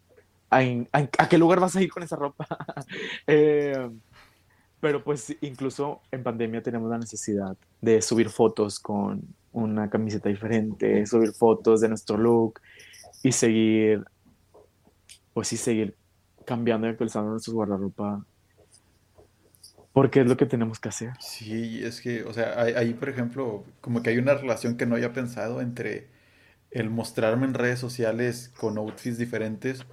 [0.49, 2.47] ¿a, qué lugar vas a ir con esa ropa?
[3.27, 3.89] Eh,
[4.81, 9.23] pero pues incluso en pandemia tenemos la necesidad de subir fotos con
[9.53, 12.61] una camiseta diferente, subir fotos de nuestro look
[13.23, 14.05] y seguir,
[15.33, 15.97] pues sí, seguir
[16.45, 18.25] cambiando y actualizando nuestro guardarropa
[19.93, 21.11] porque es lo que tenemos que hacer.
[21.21, 24.95] Sí, es que, o sea, ahí, por ejemplo, como que hay una relación que no
[24.95, 26.09] había pensado entre
[26.71, 29.85] el mostrarme en redes sociales con outfits diferentes,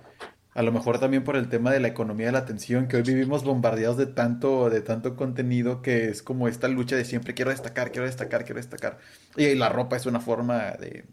[0.53, 3.03] a lo mejor también por el tema de la economía de la atención, que hoy
[3.03, 7.51] vivimos bombardeados de tanto, de tanto contenido que es como esta lucha de siempre quiero
[7.51, 8.97] destacar, quiero destacar, quiero destacar.
[9.37, 11.05] Y la ropa es una forma de,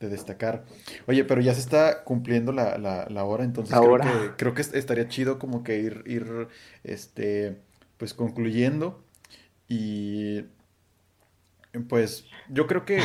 [0.00, 0.64] destacar.
[1.06, 5.08] Oye, pero ya se está cumpliendo la, la, hora, entonces creo que, creo que estaría
[5.08, 6.48] chido como que ir, ir
[6.82, 7.56] este,
[7.96, 9.02] pues concluyendo.
[9.68, 10.44] Y
[11.88, 13.00] pues yo creo que,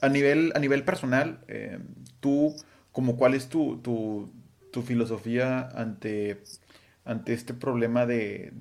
[0.00, 1.78] a, nivel, a nivel personal, eh,
[2.20, 2.54] tú,
[2.92, 4.30] como cuál es tu, tu,
[4.72, 6.38] tu filosofía ante
[7.08, 8.52] ante este problema de,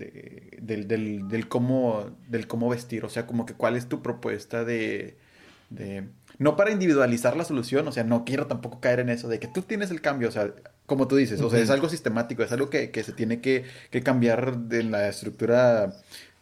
[0.61, 3.03] del, del, del, cómo, del cómo vestir?
[3.03, 5.17] O sea, como que cuál es tu propuesta de,
[5.69, 6.07] de...
[6.38, 9.49] No para individualizar la solución, o sea, no quiero tampoco caer en eso de que
[9.49, 10.53] tú tienes el cambio, o sea,
[10.86, 13.65] como tú dices, o sea, es algo sistemático, es algo que, que se tiene que,
[13.91, 15.93] que cambiar de la estructura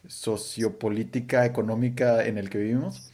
[0.08, 3.12] sociopolítica, económica en el que vivimos.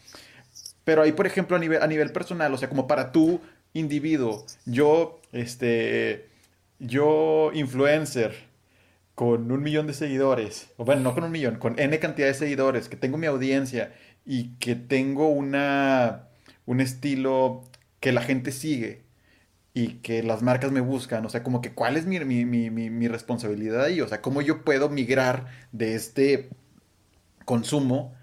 [0.83, 3.39] Pero ahí, por ejemplo, a nivel, a nivel personal, o sea, como para tú,
[3.73, 6.29] individuo, yo, este,
[6.79, 8.51] yo, influencer,
[9.15, 12.33] con un millón de seguidores, o bueno, no con un millón, con N cantidad de
[12.33, 13.93] seguidores, que tengo mi audiencia
[14.25, 16.29] y que tengo una,
[16.65, 17.63] un estilo
[17.99, 19.03] que la gente sigue
[19.73, 22.69] y que las marcas me buscan, o sea, como que cuál es mi, mi, mi,
[22.69, 26.49] mi responsabilidad ahí, o sea, cómo yo puedo migrar de este
[27.45, 28.13] consumo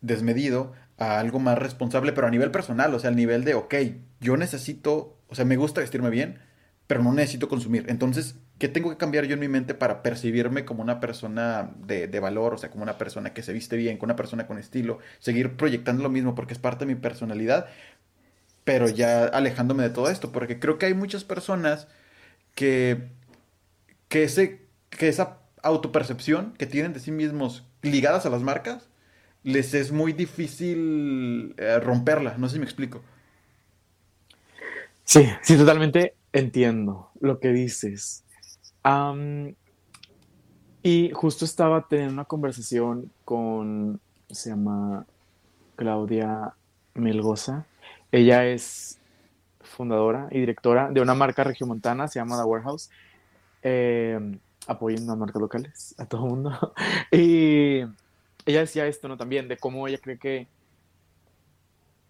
[0.00, 3.74] desmedido a algo más responsable, pero a nivel personal, o sea, al nivel de, ok,
[4.20, 6.38] yo necesito, o sea, me gusta vestirme bien,
[6.86, 7.84] pero no necesito consumir.
[7.88, 12.06] Entonces, ¿qué tengo que cambiar yo en mi mente para percibirme como una persona de,
[12.20, 12.54] valor?
[12.54, 15.56] O sea, como una persona que se viste bien, como una persona con estilo, seguir
[15.56, 17.66] proyectando lo mismo porque es parte de mi personalidad,
[18.64, 21.88] pero ya alejándome de todo esto, porque creo que hay muchas personas
[22.54, 23.10] que,
[24.08, 28.88] que, ese, que esa autopercepción que tienen de sí mismos ligadas a las marcas,
[29.46, 32.36] les es muy difícil eh, romperla.
[32.36, 33.00] No sé si me explico.
[35.04, 38.24] Sí, sí, totalmente entiendo lo que dices
[40.82, 45.04] y justo estaba teniendo una conversación con, se llama
[45.74, 46.54] Claudia
[46.94, 47.66] Melgoza.
[48.12, 49.00] Ella es
[49.60, 52.90] fundadora y directora de una marca regiomontana, se llama The Warehouse.
[53.62, 54.38] Eh,
[54.68, 56.72] apoyen las marcas locales, a todo el mundo.
[57.10, 57.80] y
[58.46, 59.16] ella decía esto, ¿no?
[59.16, 60.46] También, de cómo ella cree que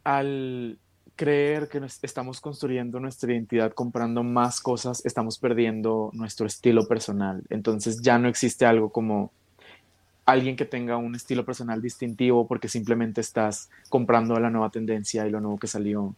[0.05, 0.79] al
[1.17, 7.43] creer que estamos construyendo nuestra identidad comprando más cosas, estamos perdiendo nuestro estilo personal.
[7.49, 9.33] Entonces ya no existe algo como
[10.27, 15.31] alguien que tenga un estilo personal distintivo porque simplemente estás comprando la nueva tendencia y
[15.31, 16.15] lo nuevo que salió.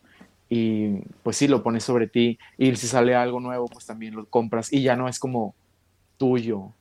[0.51, 4.27] Y pues sí, lo pones sobre ti y si sale algo nuevo, pues también lo
[4.27, 5.55] compras y ya no es como
[6.17, 6.73] tuyo.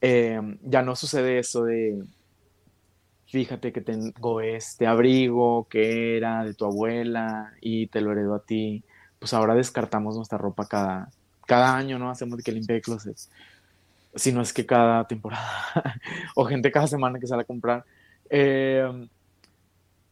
[0.00, 2.02] Eh, ya no sucede eso de
[3.28, 8.42] fíjate que tengo este abrigo que era de tu abuela y te lo heredó a
[8.42, 8.82] ti,
[9.18, 11.10] pues ahora descartamos nuestra ropa cada,
[11.46, 12.10] cada año, ¿no?
[12.10, 13.30] Hacemos que limpie closets.
[14.14, 15.46] Si no es que cada temporada,
[16.34, 17.84] o gente cada semana que sale a comprar.
[18.30, 19.08] Em,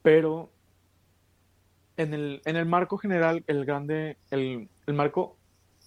[0.02, 0.50] pero
[1.96, 5.36] en el, en el, marco general, el grande, el, el marco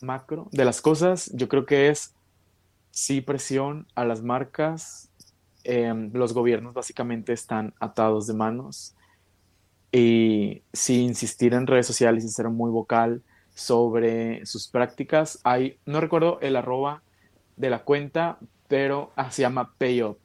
[0.01, 2.15] macro de las cosas, yo creo que es
[2.91, 5.08] sí presión a las marcas
[5.63, 8.95] Em, los gobiernos básicamente están atados de manos
[9.91, 13.21] y si insistir en redes sociales y ser muy vocal
[13.55, 17.01] sobre sus prácticas, hay, no recuerdo el arroba
[17.57, 18.37] de la cuenta,
[18.67, 20.19] pero ah, se llama PayUp,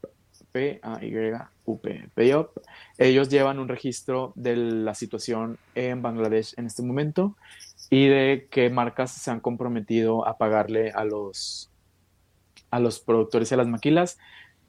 [0.53, 2.51] P-A-Y-U-P, PayUp.
[2.99, 7.37] Ellos llevan un registro de la situación en Bangladesh en este momento
[7.91, 11.71] y de qué marcas se han comprometido a pagarle a los,
[12.71, 14.19] a los productores y a las maquilas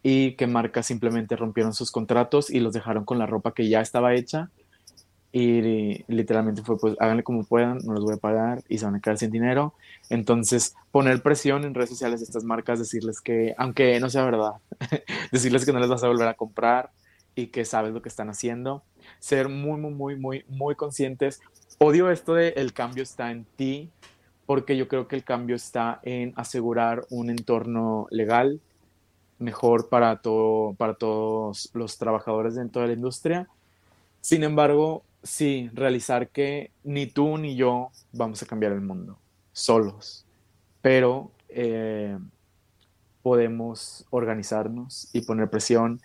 [0.07, 3.81] y que marcas simplemente rompieron sus contratos y los dejaron con la ropa que ya
[3.81, 4.51] estaba hecha
[5.31, 8.93] y literalmente fue pues háganle como puedan, no los voy a pagar y se van
[8.93, 9.73] a quedar sin dinero.
[10.11, 14.51] Entonces poner presión en redes sociales a estas marcas, decirles que, aunque no sea verdad,
[15.31, 16.91] decirles que no les vas a volver a comprar
[17.33, 18.83] y que sabes lo que están haciendo,
[19.17, 21.41] ser muy, muy, muy, muy, muy conscientes.
[21.79, 23.89] Odio esto de el cambio está en ti,
[24.45, 28.61] porque yo creo que el cambio está en asegurar un entorno legal,
[29.39, 33.47] mejor para, todo, para todos los trabajadores dentro de la industria.
[34.21, 39.17] Sin embargo, sí, realizar que ni tú ni yo vamos a cambiar el mundo
[39.51, 40.25] solos,
[40.81, 42.17] pero eh,
[43.21, 46.01] podemos organizarnos y poner presión.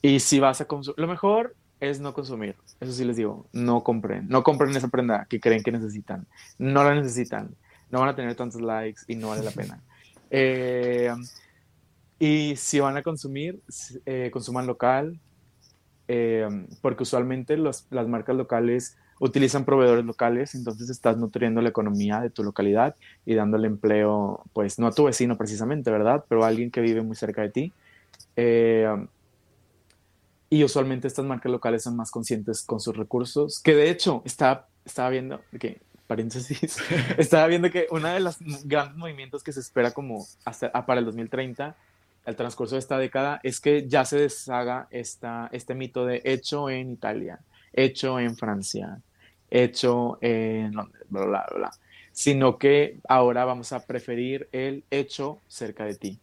[0.00, 2.56] Y si vas a consumir, lo mejor es no consumir.
[2.80, 6.26] Eso sí les digo, no compren, no compren esa prenda que creen que necesitan.
[6.58, 7.54] No la necesitan,
[7.90, 9.80] no van a tener tantos likes y no vale la pena.
[10.34, 11.12] Eh,
[12.22, 13.60] y si van a consumir,
[14.06, 15.18] eh, consuman local,
[16.06, 16.46] eh,
[16.80, 22.44] porque usualmente las marcas locales utilizan proveedores locales, entonces estás nutriendo la economía de tu
[22.44, 22.94] localidad
[23.26, 26.24] y dándole empleo, pues no a tu vecino precisamente, ¿verdad?
[26.28, 27.72] Pero a alguien que vive muy cerca de ti.
[28.36, 28.86] Eh,
[30.48, 34.68] y usualmente estas marcas locales son más conscientes con sus recursos, que de hecho está
[34.84, 36.76] estaba viendo que, paréntesis,
[37.18, 41.00] estaba viendo que uno de los grandes movimientos que se espera como hasta ah, para
[41.00, 41.74] el 2030,
[42.24, 46.70] al transcurso de esta década, es que ya se deshaga esta, este mito de hecho
[46.70, 47.40] en Italia,
[47.72, 49.00] hecho en Francia,
[49.50, 51.70] hecho en Londres, bla, bla, bla,
[52.12, 56.18] sino que ahora vamos a preferir el hecho cerca de ti.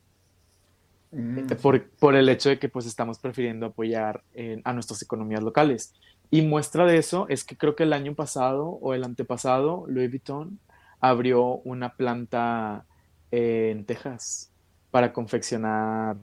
[1.11, 1.47] Mm.
[1.61, 4.21] Por, por, el hecho de que pues estamos prefiriendo apoyar
[4.63, 5.93] a nuestras economías locales.
[6.29, 10.11] Y muestra de eso es que creo que el año pasado o el antepasado, Louis
[10.11, 10.59] Vuitton
[11.01, 12.85] abrió una planta
[13.31, 14.51] en Texas
[14.91, 16.17] para confeccionar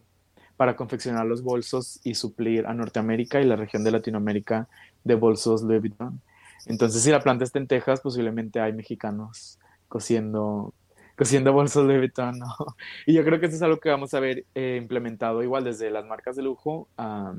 [0.56, 4.68] para confeccionar los bolsos y suplir a Norteamérica y la región de Latinoamérica
[5.04, 6.20] de bolsos Louis Vuitton.
[6.66, 9.58] Entonces, si la planta está en Texas, posiblemente hay mexicanos
[9.88, 10.72] cosiendo,
[11.16, 12.40] cosiendo bolsos Louis Vuitton.
[13.06, 15.90] Y yo creo que eso es algo que vamos a ver eh, implementado igual desde
[15.90, 17.34] las marcas de lujo a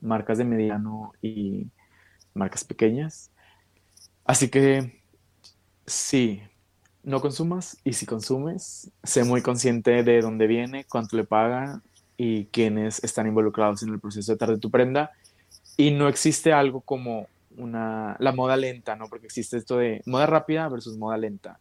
[0.00, 1.66] marcas de mediano y
[2.32, 3.30] marcas pequeñas.
[4.24, 5.02] Así que
[5.86, 6.42] sí,
[7.02, 11.82] no consumas y si consumes, sé muy consciente de dónde viene, cuánto le paga
[12.16, 15.10] y quiénes están involucrados en el proceso de tarde tu prenda.
[15.76, 19.08] Y no existe algo como una, la moda lenta, ¿no?
[19.08, 21.58] Porque existe esto de moda rápida versus moda lenta.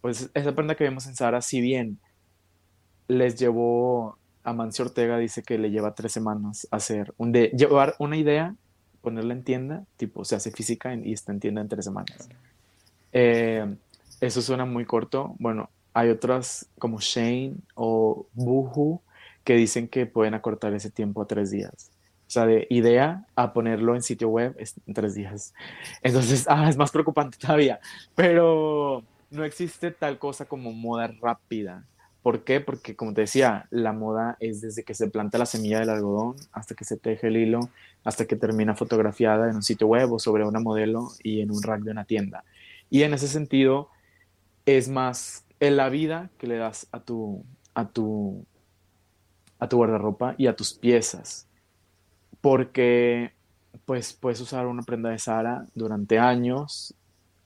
[0.00, 1.98] Pues esa prenda que vemos en Sara, si bien
[3.08, 7.96] les llevó a Mancio Ortega, dice que le lleva tres semanas hacer, un de, llevar
[7.98, 8.54] una idea,
[9.00, 12.28] ponerla en tienda, tipo, se hace física y está en tienda en tres semanas.
[13.12, 13.76] Eh,
[14.20, 15.34] eso suena muy corto.
[15.38, 19.02] Bueno, hay otras como Shane o Boohoo
[19.44, 21.90] que dicen que pueden acortar ese tiempo a tres días.
[22.26, 25.54] O sea, de idea a ponerlo en sitio web es en tres días.
[26.02, 27.80] Entonces, ah, es más preocupante todavía.
[28.14, 31.84] Pero no existe tal cosa como moda rápida.
[32.22, 32.60] ¿Por qué?
[32.60, 36.34] Porque, como te decía, la moda es desde que se planta la semilla del algodón
[36.50, 37.60] hasta que se teje el hilo,
[38.02, 41.62] hasta que termina fotografiada en un sitio web o sobre una modelo y en un
[41.62, 42.42] rack de una tienda.
[42.90, 43.90] Y en ese sentido,
[44.66, 47.44] es más en la vida que le das a tu,
[47.74, 48.44] a tu,
[49.58, 51.48] a tu guardarropa y a tus piezas.
[52.40, 53.32] Porque
[53.84, 56.94] pues puedes usar una prenda de Sara durante años.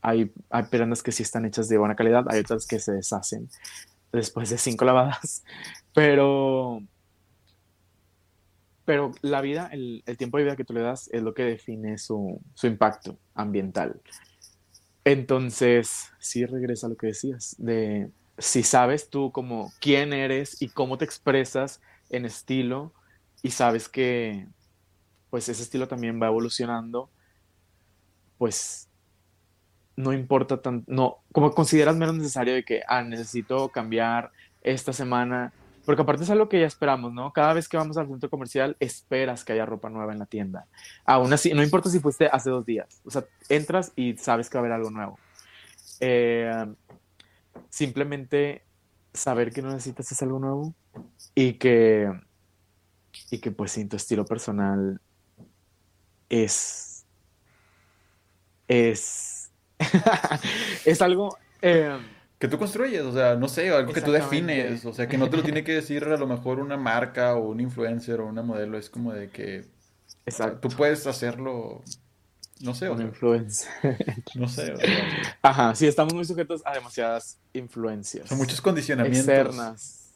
[0.01, 3.49] Hay, hay prendas que sí están hechas de buena calidad, hay otras que se deshacen
[4.12, 5.45] después de cinco lavadas.
[5.95, 6.81] Pero,
[8.85, 11.43] pero la vida, el, el, tiempo de vida que tú le das es lo que
[11.43, 14.01] define su, su impacto ambiental.
[15.05, 20.69] Entonces, sí regresa a lo que decías, de si sabes tú como quién eres y
[20.69, 21.81] cómo te expresas
[22.11, 22.93] en estilo
[23.43, 24.47] y sabes que
[25.31, 27.09] pues ese estilo también va evolucionando,
[28.37, 28.89] pues
[29.97, 34.33] no importa tanto, no, como consideras menos necesario de que, ah, necesito cambiar
[34.63, 35.53] esta semana
[35.85, 37.33] porque aparte es algo que ya esperamos, ¿no?
[37.33, 40.66] Cada vez que vamos al centro comercial, esperas que haya ropa nueva en la tienda.
[41.05, 43.01] Aún así, no importa si fuiste hace dos días.
[43.05, 45.18] O sea, entras y sabes que va a haber algo nuevo.
[46.01, 46.66] Eh,
[47.68, 48.64] simplemente
[49.12, 50.74] saber que no necesitas es algo nuevo
[51.35, 52.11] y que,
[53.31, 55.01] y que pues sin tu estilo personal
[56.28, 57.07] es,
[58.68, 59.51] es,
[60.85, 61.39] es algo...
[61.62, 61.99] Eh,
[62.41, 65.28] que tú construyes, o sea, no sé, algo que tú defines, o sea, que no
[65.28, 68.43] te lo tiene que decir a lo mejor una marca o un influencer o una
[68.43, 69.66] modelo, es como de que
[70.24, 70.66] Exacto.
[70.66, 71.82] tú puedes hacerlo,
[72.62, 73.68] no sé, o un influencer.
[74.36, 74.72] No sé.
[74.72, 74.88] O sea,
[75.43, 78.26] Ajá, sí, estamos muy sujetos a demasiadas influencias.
[78.26, 79.28] Son muchos condicionamientos.
[79.28, 80.11] Externas.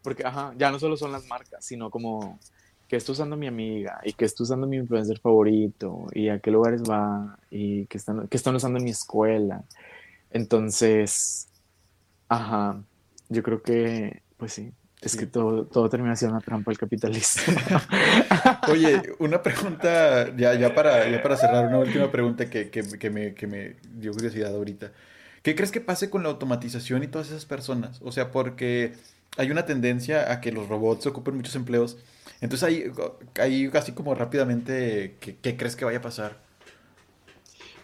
[0.00, 2.38] Porque, ajá, ya no solo son las marcas, sino como
[2.88, 6.50] que está usando mi amiga y que está usando mi influencer favorito y a qué
[6.50, 9.64] lugares va y que están, que están usando en mi escuela.
[10.32, 11.48] Entonces,
[12.28, 12.82] ajá,
[13.28, 14.72] yo creo que, pues sí,
[15.02, 17.54] es que todo, todo termina siendo una trampa el capitalismo.
[18.68, 23.10] Oye, una pregunta, ya, ya, para, ya para cerrar, una última pregunta que, que, que,
[23.10, 24.92] me, que me dio curiosidad ahorita.
[25.42, 28.00] ¿Qué crees que pase con la automatización y todas esas personas?
[28.02, 28.92] O sea, porque
[29.36, 31.98] hay una tendencia a que los robots ocupen muchos empleos.
[32.40, 32.92] Entonces ahí,
[33.40, 36.38] ahí casi como rápidamente, ¿qué, ¿qué, crees que vaya a pasar?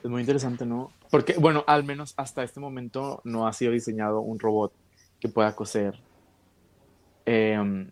[0.05, 0.92] Es muy interesante, ¿no?
[1.11, 4.72] Porque, bueno, al menos hasta este momento no ha sido diseñado un robot
[5.20, 5.98] que pueda coser.
[7.24, 7.90] Em,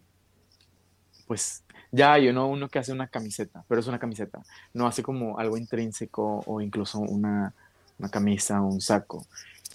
[1.26, 4.42] pues ya hay uno, uno que hace una camiseta, pero es una camiseta.
[4.74, 7.54] No hace como algo intrínseco o incluso una,
[7.98, 9.26] una camisa o un saco.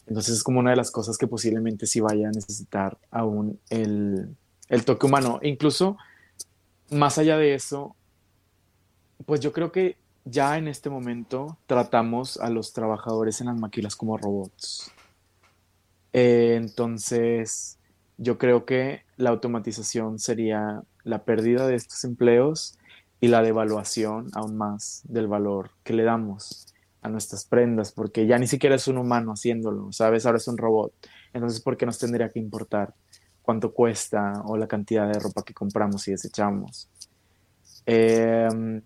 [0.07, 4.35] Entonces es como una de las cosas que posiblemente sí vaya a necesitar aún el,
[4.69, 5.39] el toque humano.
[5.41, 5.97] Incluso
[6.89, 7.95] más allá de eso,
[9.25, 13.95] pues yo creo que ya en este momento tratamos a los trabajadores en las maquilas
[13.95, 14.91] como robots.
[16.13, 17.79] Eh, entonces,
[18.17, 22.77] yo creo que la automatización sería la pérdida de estos empleos
[23.19, 26.67] y la devaluación aún más del valor que le damos.
[27.03, 30.27] a nuestras prendas, porque ya ni siquiera es un humano haciéndolo, ¿sabes?
[30.27, 30.93] Ahora es un robot.
[31.33, 32.93] Entonces, ¿por qué nos tendría que importar
[33.41, 36.89] cuánto cuesta o la cantidad de ropa que compramos y desechamos?
[37.87, 38.83] Em,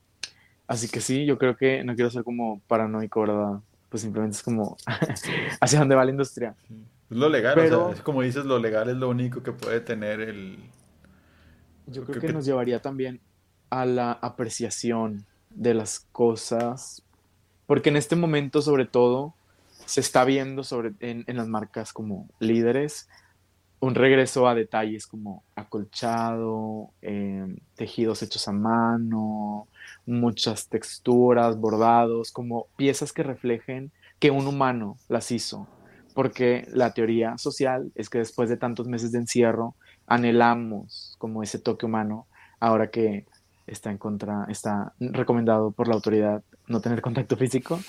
[0.68, 3.60] así que sí, yo creo que no quiero ser como paranoico, ¿verdad?
[3.90, 4.78] Pues simplemente es como
[5.62, 6.56] hacia dónde va la industria.
[7.10, 10.22] Es lo legal, Pero, es como dices, lo legal es lo único que puede tener
[10.22, 10.58] el...
[11.88, 13.22] Yo creo que, nos llevaría también
[13.70, 17.04] a la apreciación de las cosas,
[17.68, 19.36] porque en este momento sobre todo
[19.86, 23.08] se está viendo sobre, en, en las marcas como líderes
[23.80, 29.68] un regreso a detalles como acolchado, em, tejidos hechos a mano,
[30.06, 35.68] muchas texturas, bordados, como piezas que reflejen que un humano las hizo.
[36.14, 39.76] Porque la teoría social es que después de tantos meses de encierro,
[40.08, 42.28] anhelamos como ese toque humano,
[42.60, 43.26] ahora que
[43.68, 47.80] está en contra, está recomendado por la autoridad no tener contacto físico,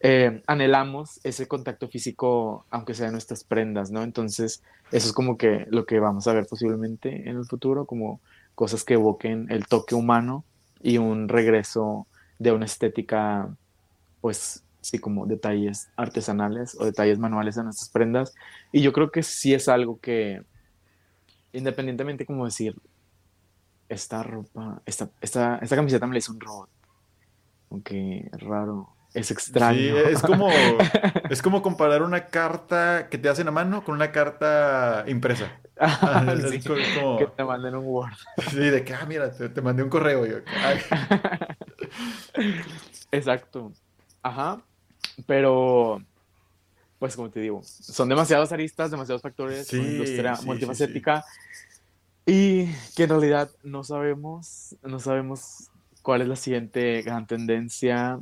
[0.00, 4.02] eh, anhelamos ese contacto físico, aunque sea en nuestras prendas, ¿no?
[4.02, 8.20] Entonces, eso es como que lo que vamos a ver posiblemente en el futuro, como
[8.54, 10.44] cosas que evoquen el toque humano
[10.82, 12.06] y un regreso
[12.38, 13.48] de una estética,
[14.20, 18.34] pues sí, como detalles artesanales o detalles manuales en nuestras prendas.
[18.72, 20.42] Y yo creo que sí es algo que,
[21.52, 22.76] independientemente como decir,
[23.88, 26.73] esta ropa, esta, esta, esta camiseta me la hizo un robot
[27.74, 28.88] aunque raro.
[29.14, 29.78] Es extraño.
[29.78, 30.48] Sí, es como,
[31.30, 35.50] es como comparar una carta que te hacen a mano con una carta impresa.
[35.76, 38.14] Ah, que te manden un Word.
[38.48, 40.24] Sí, de que, ah, mira, te, mandé un correo.
[40.24, 40.36] Yo,
[43.10, 43.72] Exacto.
[44.22, 44.62] Ajá.
[45.26, 46.00] Pero,
[47.00, 51.24] pues como te digo, son demasiadas aristas, demasiados factores, sí, una industria multifacética.
[52.24, 55.72] y que en realidad no sabemos, no sabemos
[56.04, 58.20] cuál es la siguiente gran tendencia.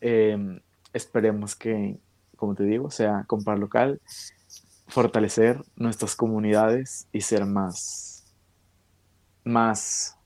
[0.00, 0.60] Em,
[0.92, 1.98] esperemos que,
[2.36, 4.00] como te digo, sea comprar local,
[4.86, 8.24] fortalecer nuestras comunidades y ser más,
[9.42, 10.16] más,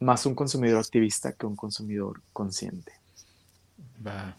[0.00, 2.92] más un consumidor activista que un consumidor consciente.
[4.04, 4.34] Va.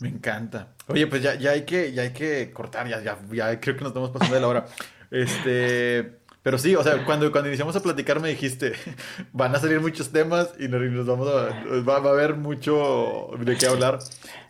[0.00, 0.68] Me encanta.
[0.86, 3.82] Oye, pues ya, ya hay que, ya hay que cortar, ya, ya, ya creo que
[3.82, 4.66] nos estamos pasando de la hora.
[5.10, 6.18] Este,
[6.48, 8.72] pero sí, o sea, cuando, cuando iniciamos a platicar me dijiste,
[9.34, 11.50] van a salir muchos temas y nos, vamos a,
[11.82, 13.98] va, a haber mucho de qué hablar.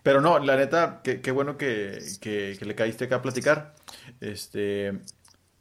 [0.04, 3.74] Pero no, la neta, qué bueno que, que, le caíste acá a platicar.
[4.20, 5.00] Este,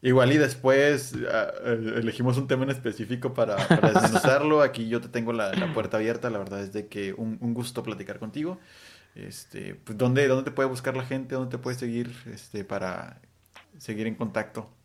[0.04, 4.62] igual y después ah, eh, elegimos un tema en específico para, para desmenuzarlo.
[4.62, 6.30] Aquí yo te tengo la, la, puerta abierta.
[6.30, 8.60] La verdad es de que un, un gusto platicar contigo.
[9.16, 11.34] Este, pues, ¿dónde, ¿dónde te puede buscar la gente?
[11.34, 13.22] ¿Dónde te puede seguir este, para
[13.80, 14.77] seguir en contacto?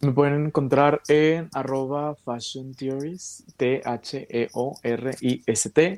[0.00, 3.96] Me pueden encontrar en arroba fashion theories, T-H-E-O-R-I-S-T.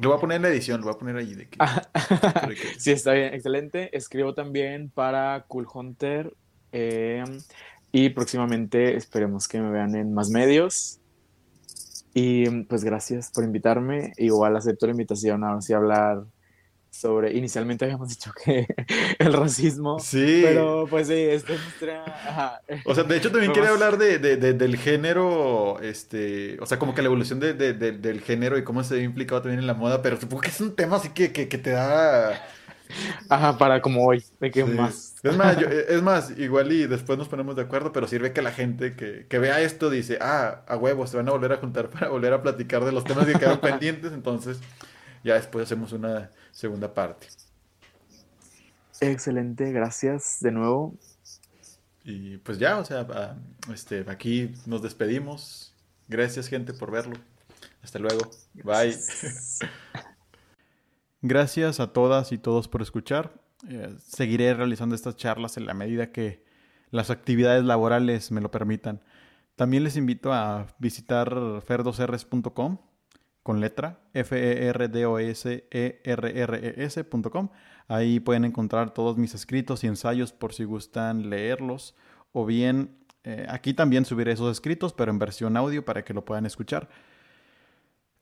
[0.01, 1.35] Lo voy a poner en la edición, lo voy a poner allí.
[1.35, 1.49] De
[2.79, 3.97] sí, está bien, excelente.
[3.97, 6.33] Escribo también para Cool Hunter
[6.71, 7.41] em,
[7.91, 11.01] y próximamente esperemos que me vean en más medios.
[12.15, 14.13] Y pues gracias por invitarme.
[14.17, 16.25] Igual acepto la invitación a ver si hablar
[16.91, 18.67] sobre, inicialmente habíamos dicho que
[19.19, 20.43] el racismo, sí.
[20.45, 22.05] pero pues sí, esta industria...
[22.85, 27.03] O sea, de hecho también quería hablar de, del género, este, o sea, como que
[27.03, 30.43] la evolución del género y cómo se ve implicado también en la moda, pero supongo
[30.43, 32.43] que es un tema así que, que, te da...
[33.29, 35.17] Ajá, para como hoy, de qué más.
[35.23, 35.59] Es más,
[35.89, 39.27] es más, igual y después nos ponemos de acuerdo, pero sirve que la gente que,
[39.29, 42.33] que vea esto dice, ah, a huevos, se van a volver a juntar para volver
[42.33, 44.59] a platicar de los temas que quedaron pendientes, entonces
[45.25, 47.29] ya después hacemos una segunda parte.
[49.01, 50.93] Excelente, gracias de nuevo.
[52.03, 53.07] Y pues ya, o sea,
[53.73, 55.73] este, aquí nos despedimos.
[56.09, 57.15] Gracias gente por verlo.
[57.81, 58.29] Hasta luego.
[58.55, 58.99] Bye.
[61.23, 63.41] Gracias a todas y todos por escuchar.
[63.69, 66.45] Eh, seguiré realizando estas charlas en la medida que
[66.91, 69.01] las actividades laborales me lo permitan.
[69.55, 72.79] También les invito a visitar ferdosrs.com
[73.49, 77.49] con letra, f e r d o s e r r e s.com.
[77.89, 81.95] Ahí pueden encontrar todos mis escritos y ensayos por si gustan leerlos.
[82.33, 86.27] O bien, eh, aquí también subiré esos escritos, pero en versión audio para que lo
[86.27, 86.91] puedan escuchar.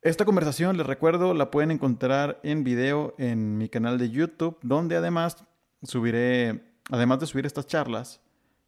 [0.01, 4.95] Esta conversación, les recuerdo, la pueden encontrar en video en mi canal de YouTube, donde
[4.95, 5.43] además
[5.83, 8.21] subiré, además de subir estas charlas,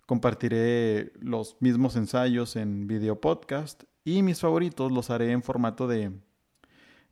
[0.06, 6.12] compartiré los mismos ensayos en video podcast y mis favoritos los haré en formato de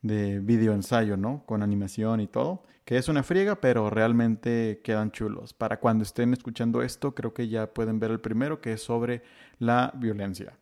[0.02, 1.44] de video ensayo, ¿no?
[1.46, 5.54] Con animación y todo, que es una friega, pero realmente quedan chulos.
[5.54, 9.24] Para cuando estén escuchando esto, creo que ya pueden ver el primero, que es sobre
[9.60, 10.58] la violencia.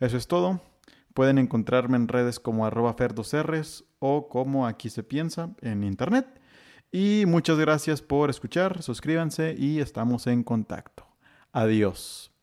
[0.00, 0.60] Eso es todo.
[1.14, 2.94] Pueden encontrarme en redes como arroba
[3.98, 6.26] o como aquí se piensa en internet.
[6.92, 11.06] Y muchas gracias por escuchar, suscríbanse y estamos en contacto.
[11.52, 12.35] Adiós.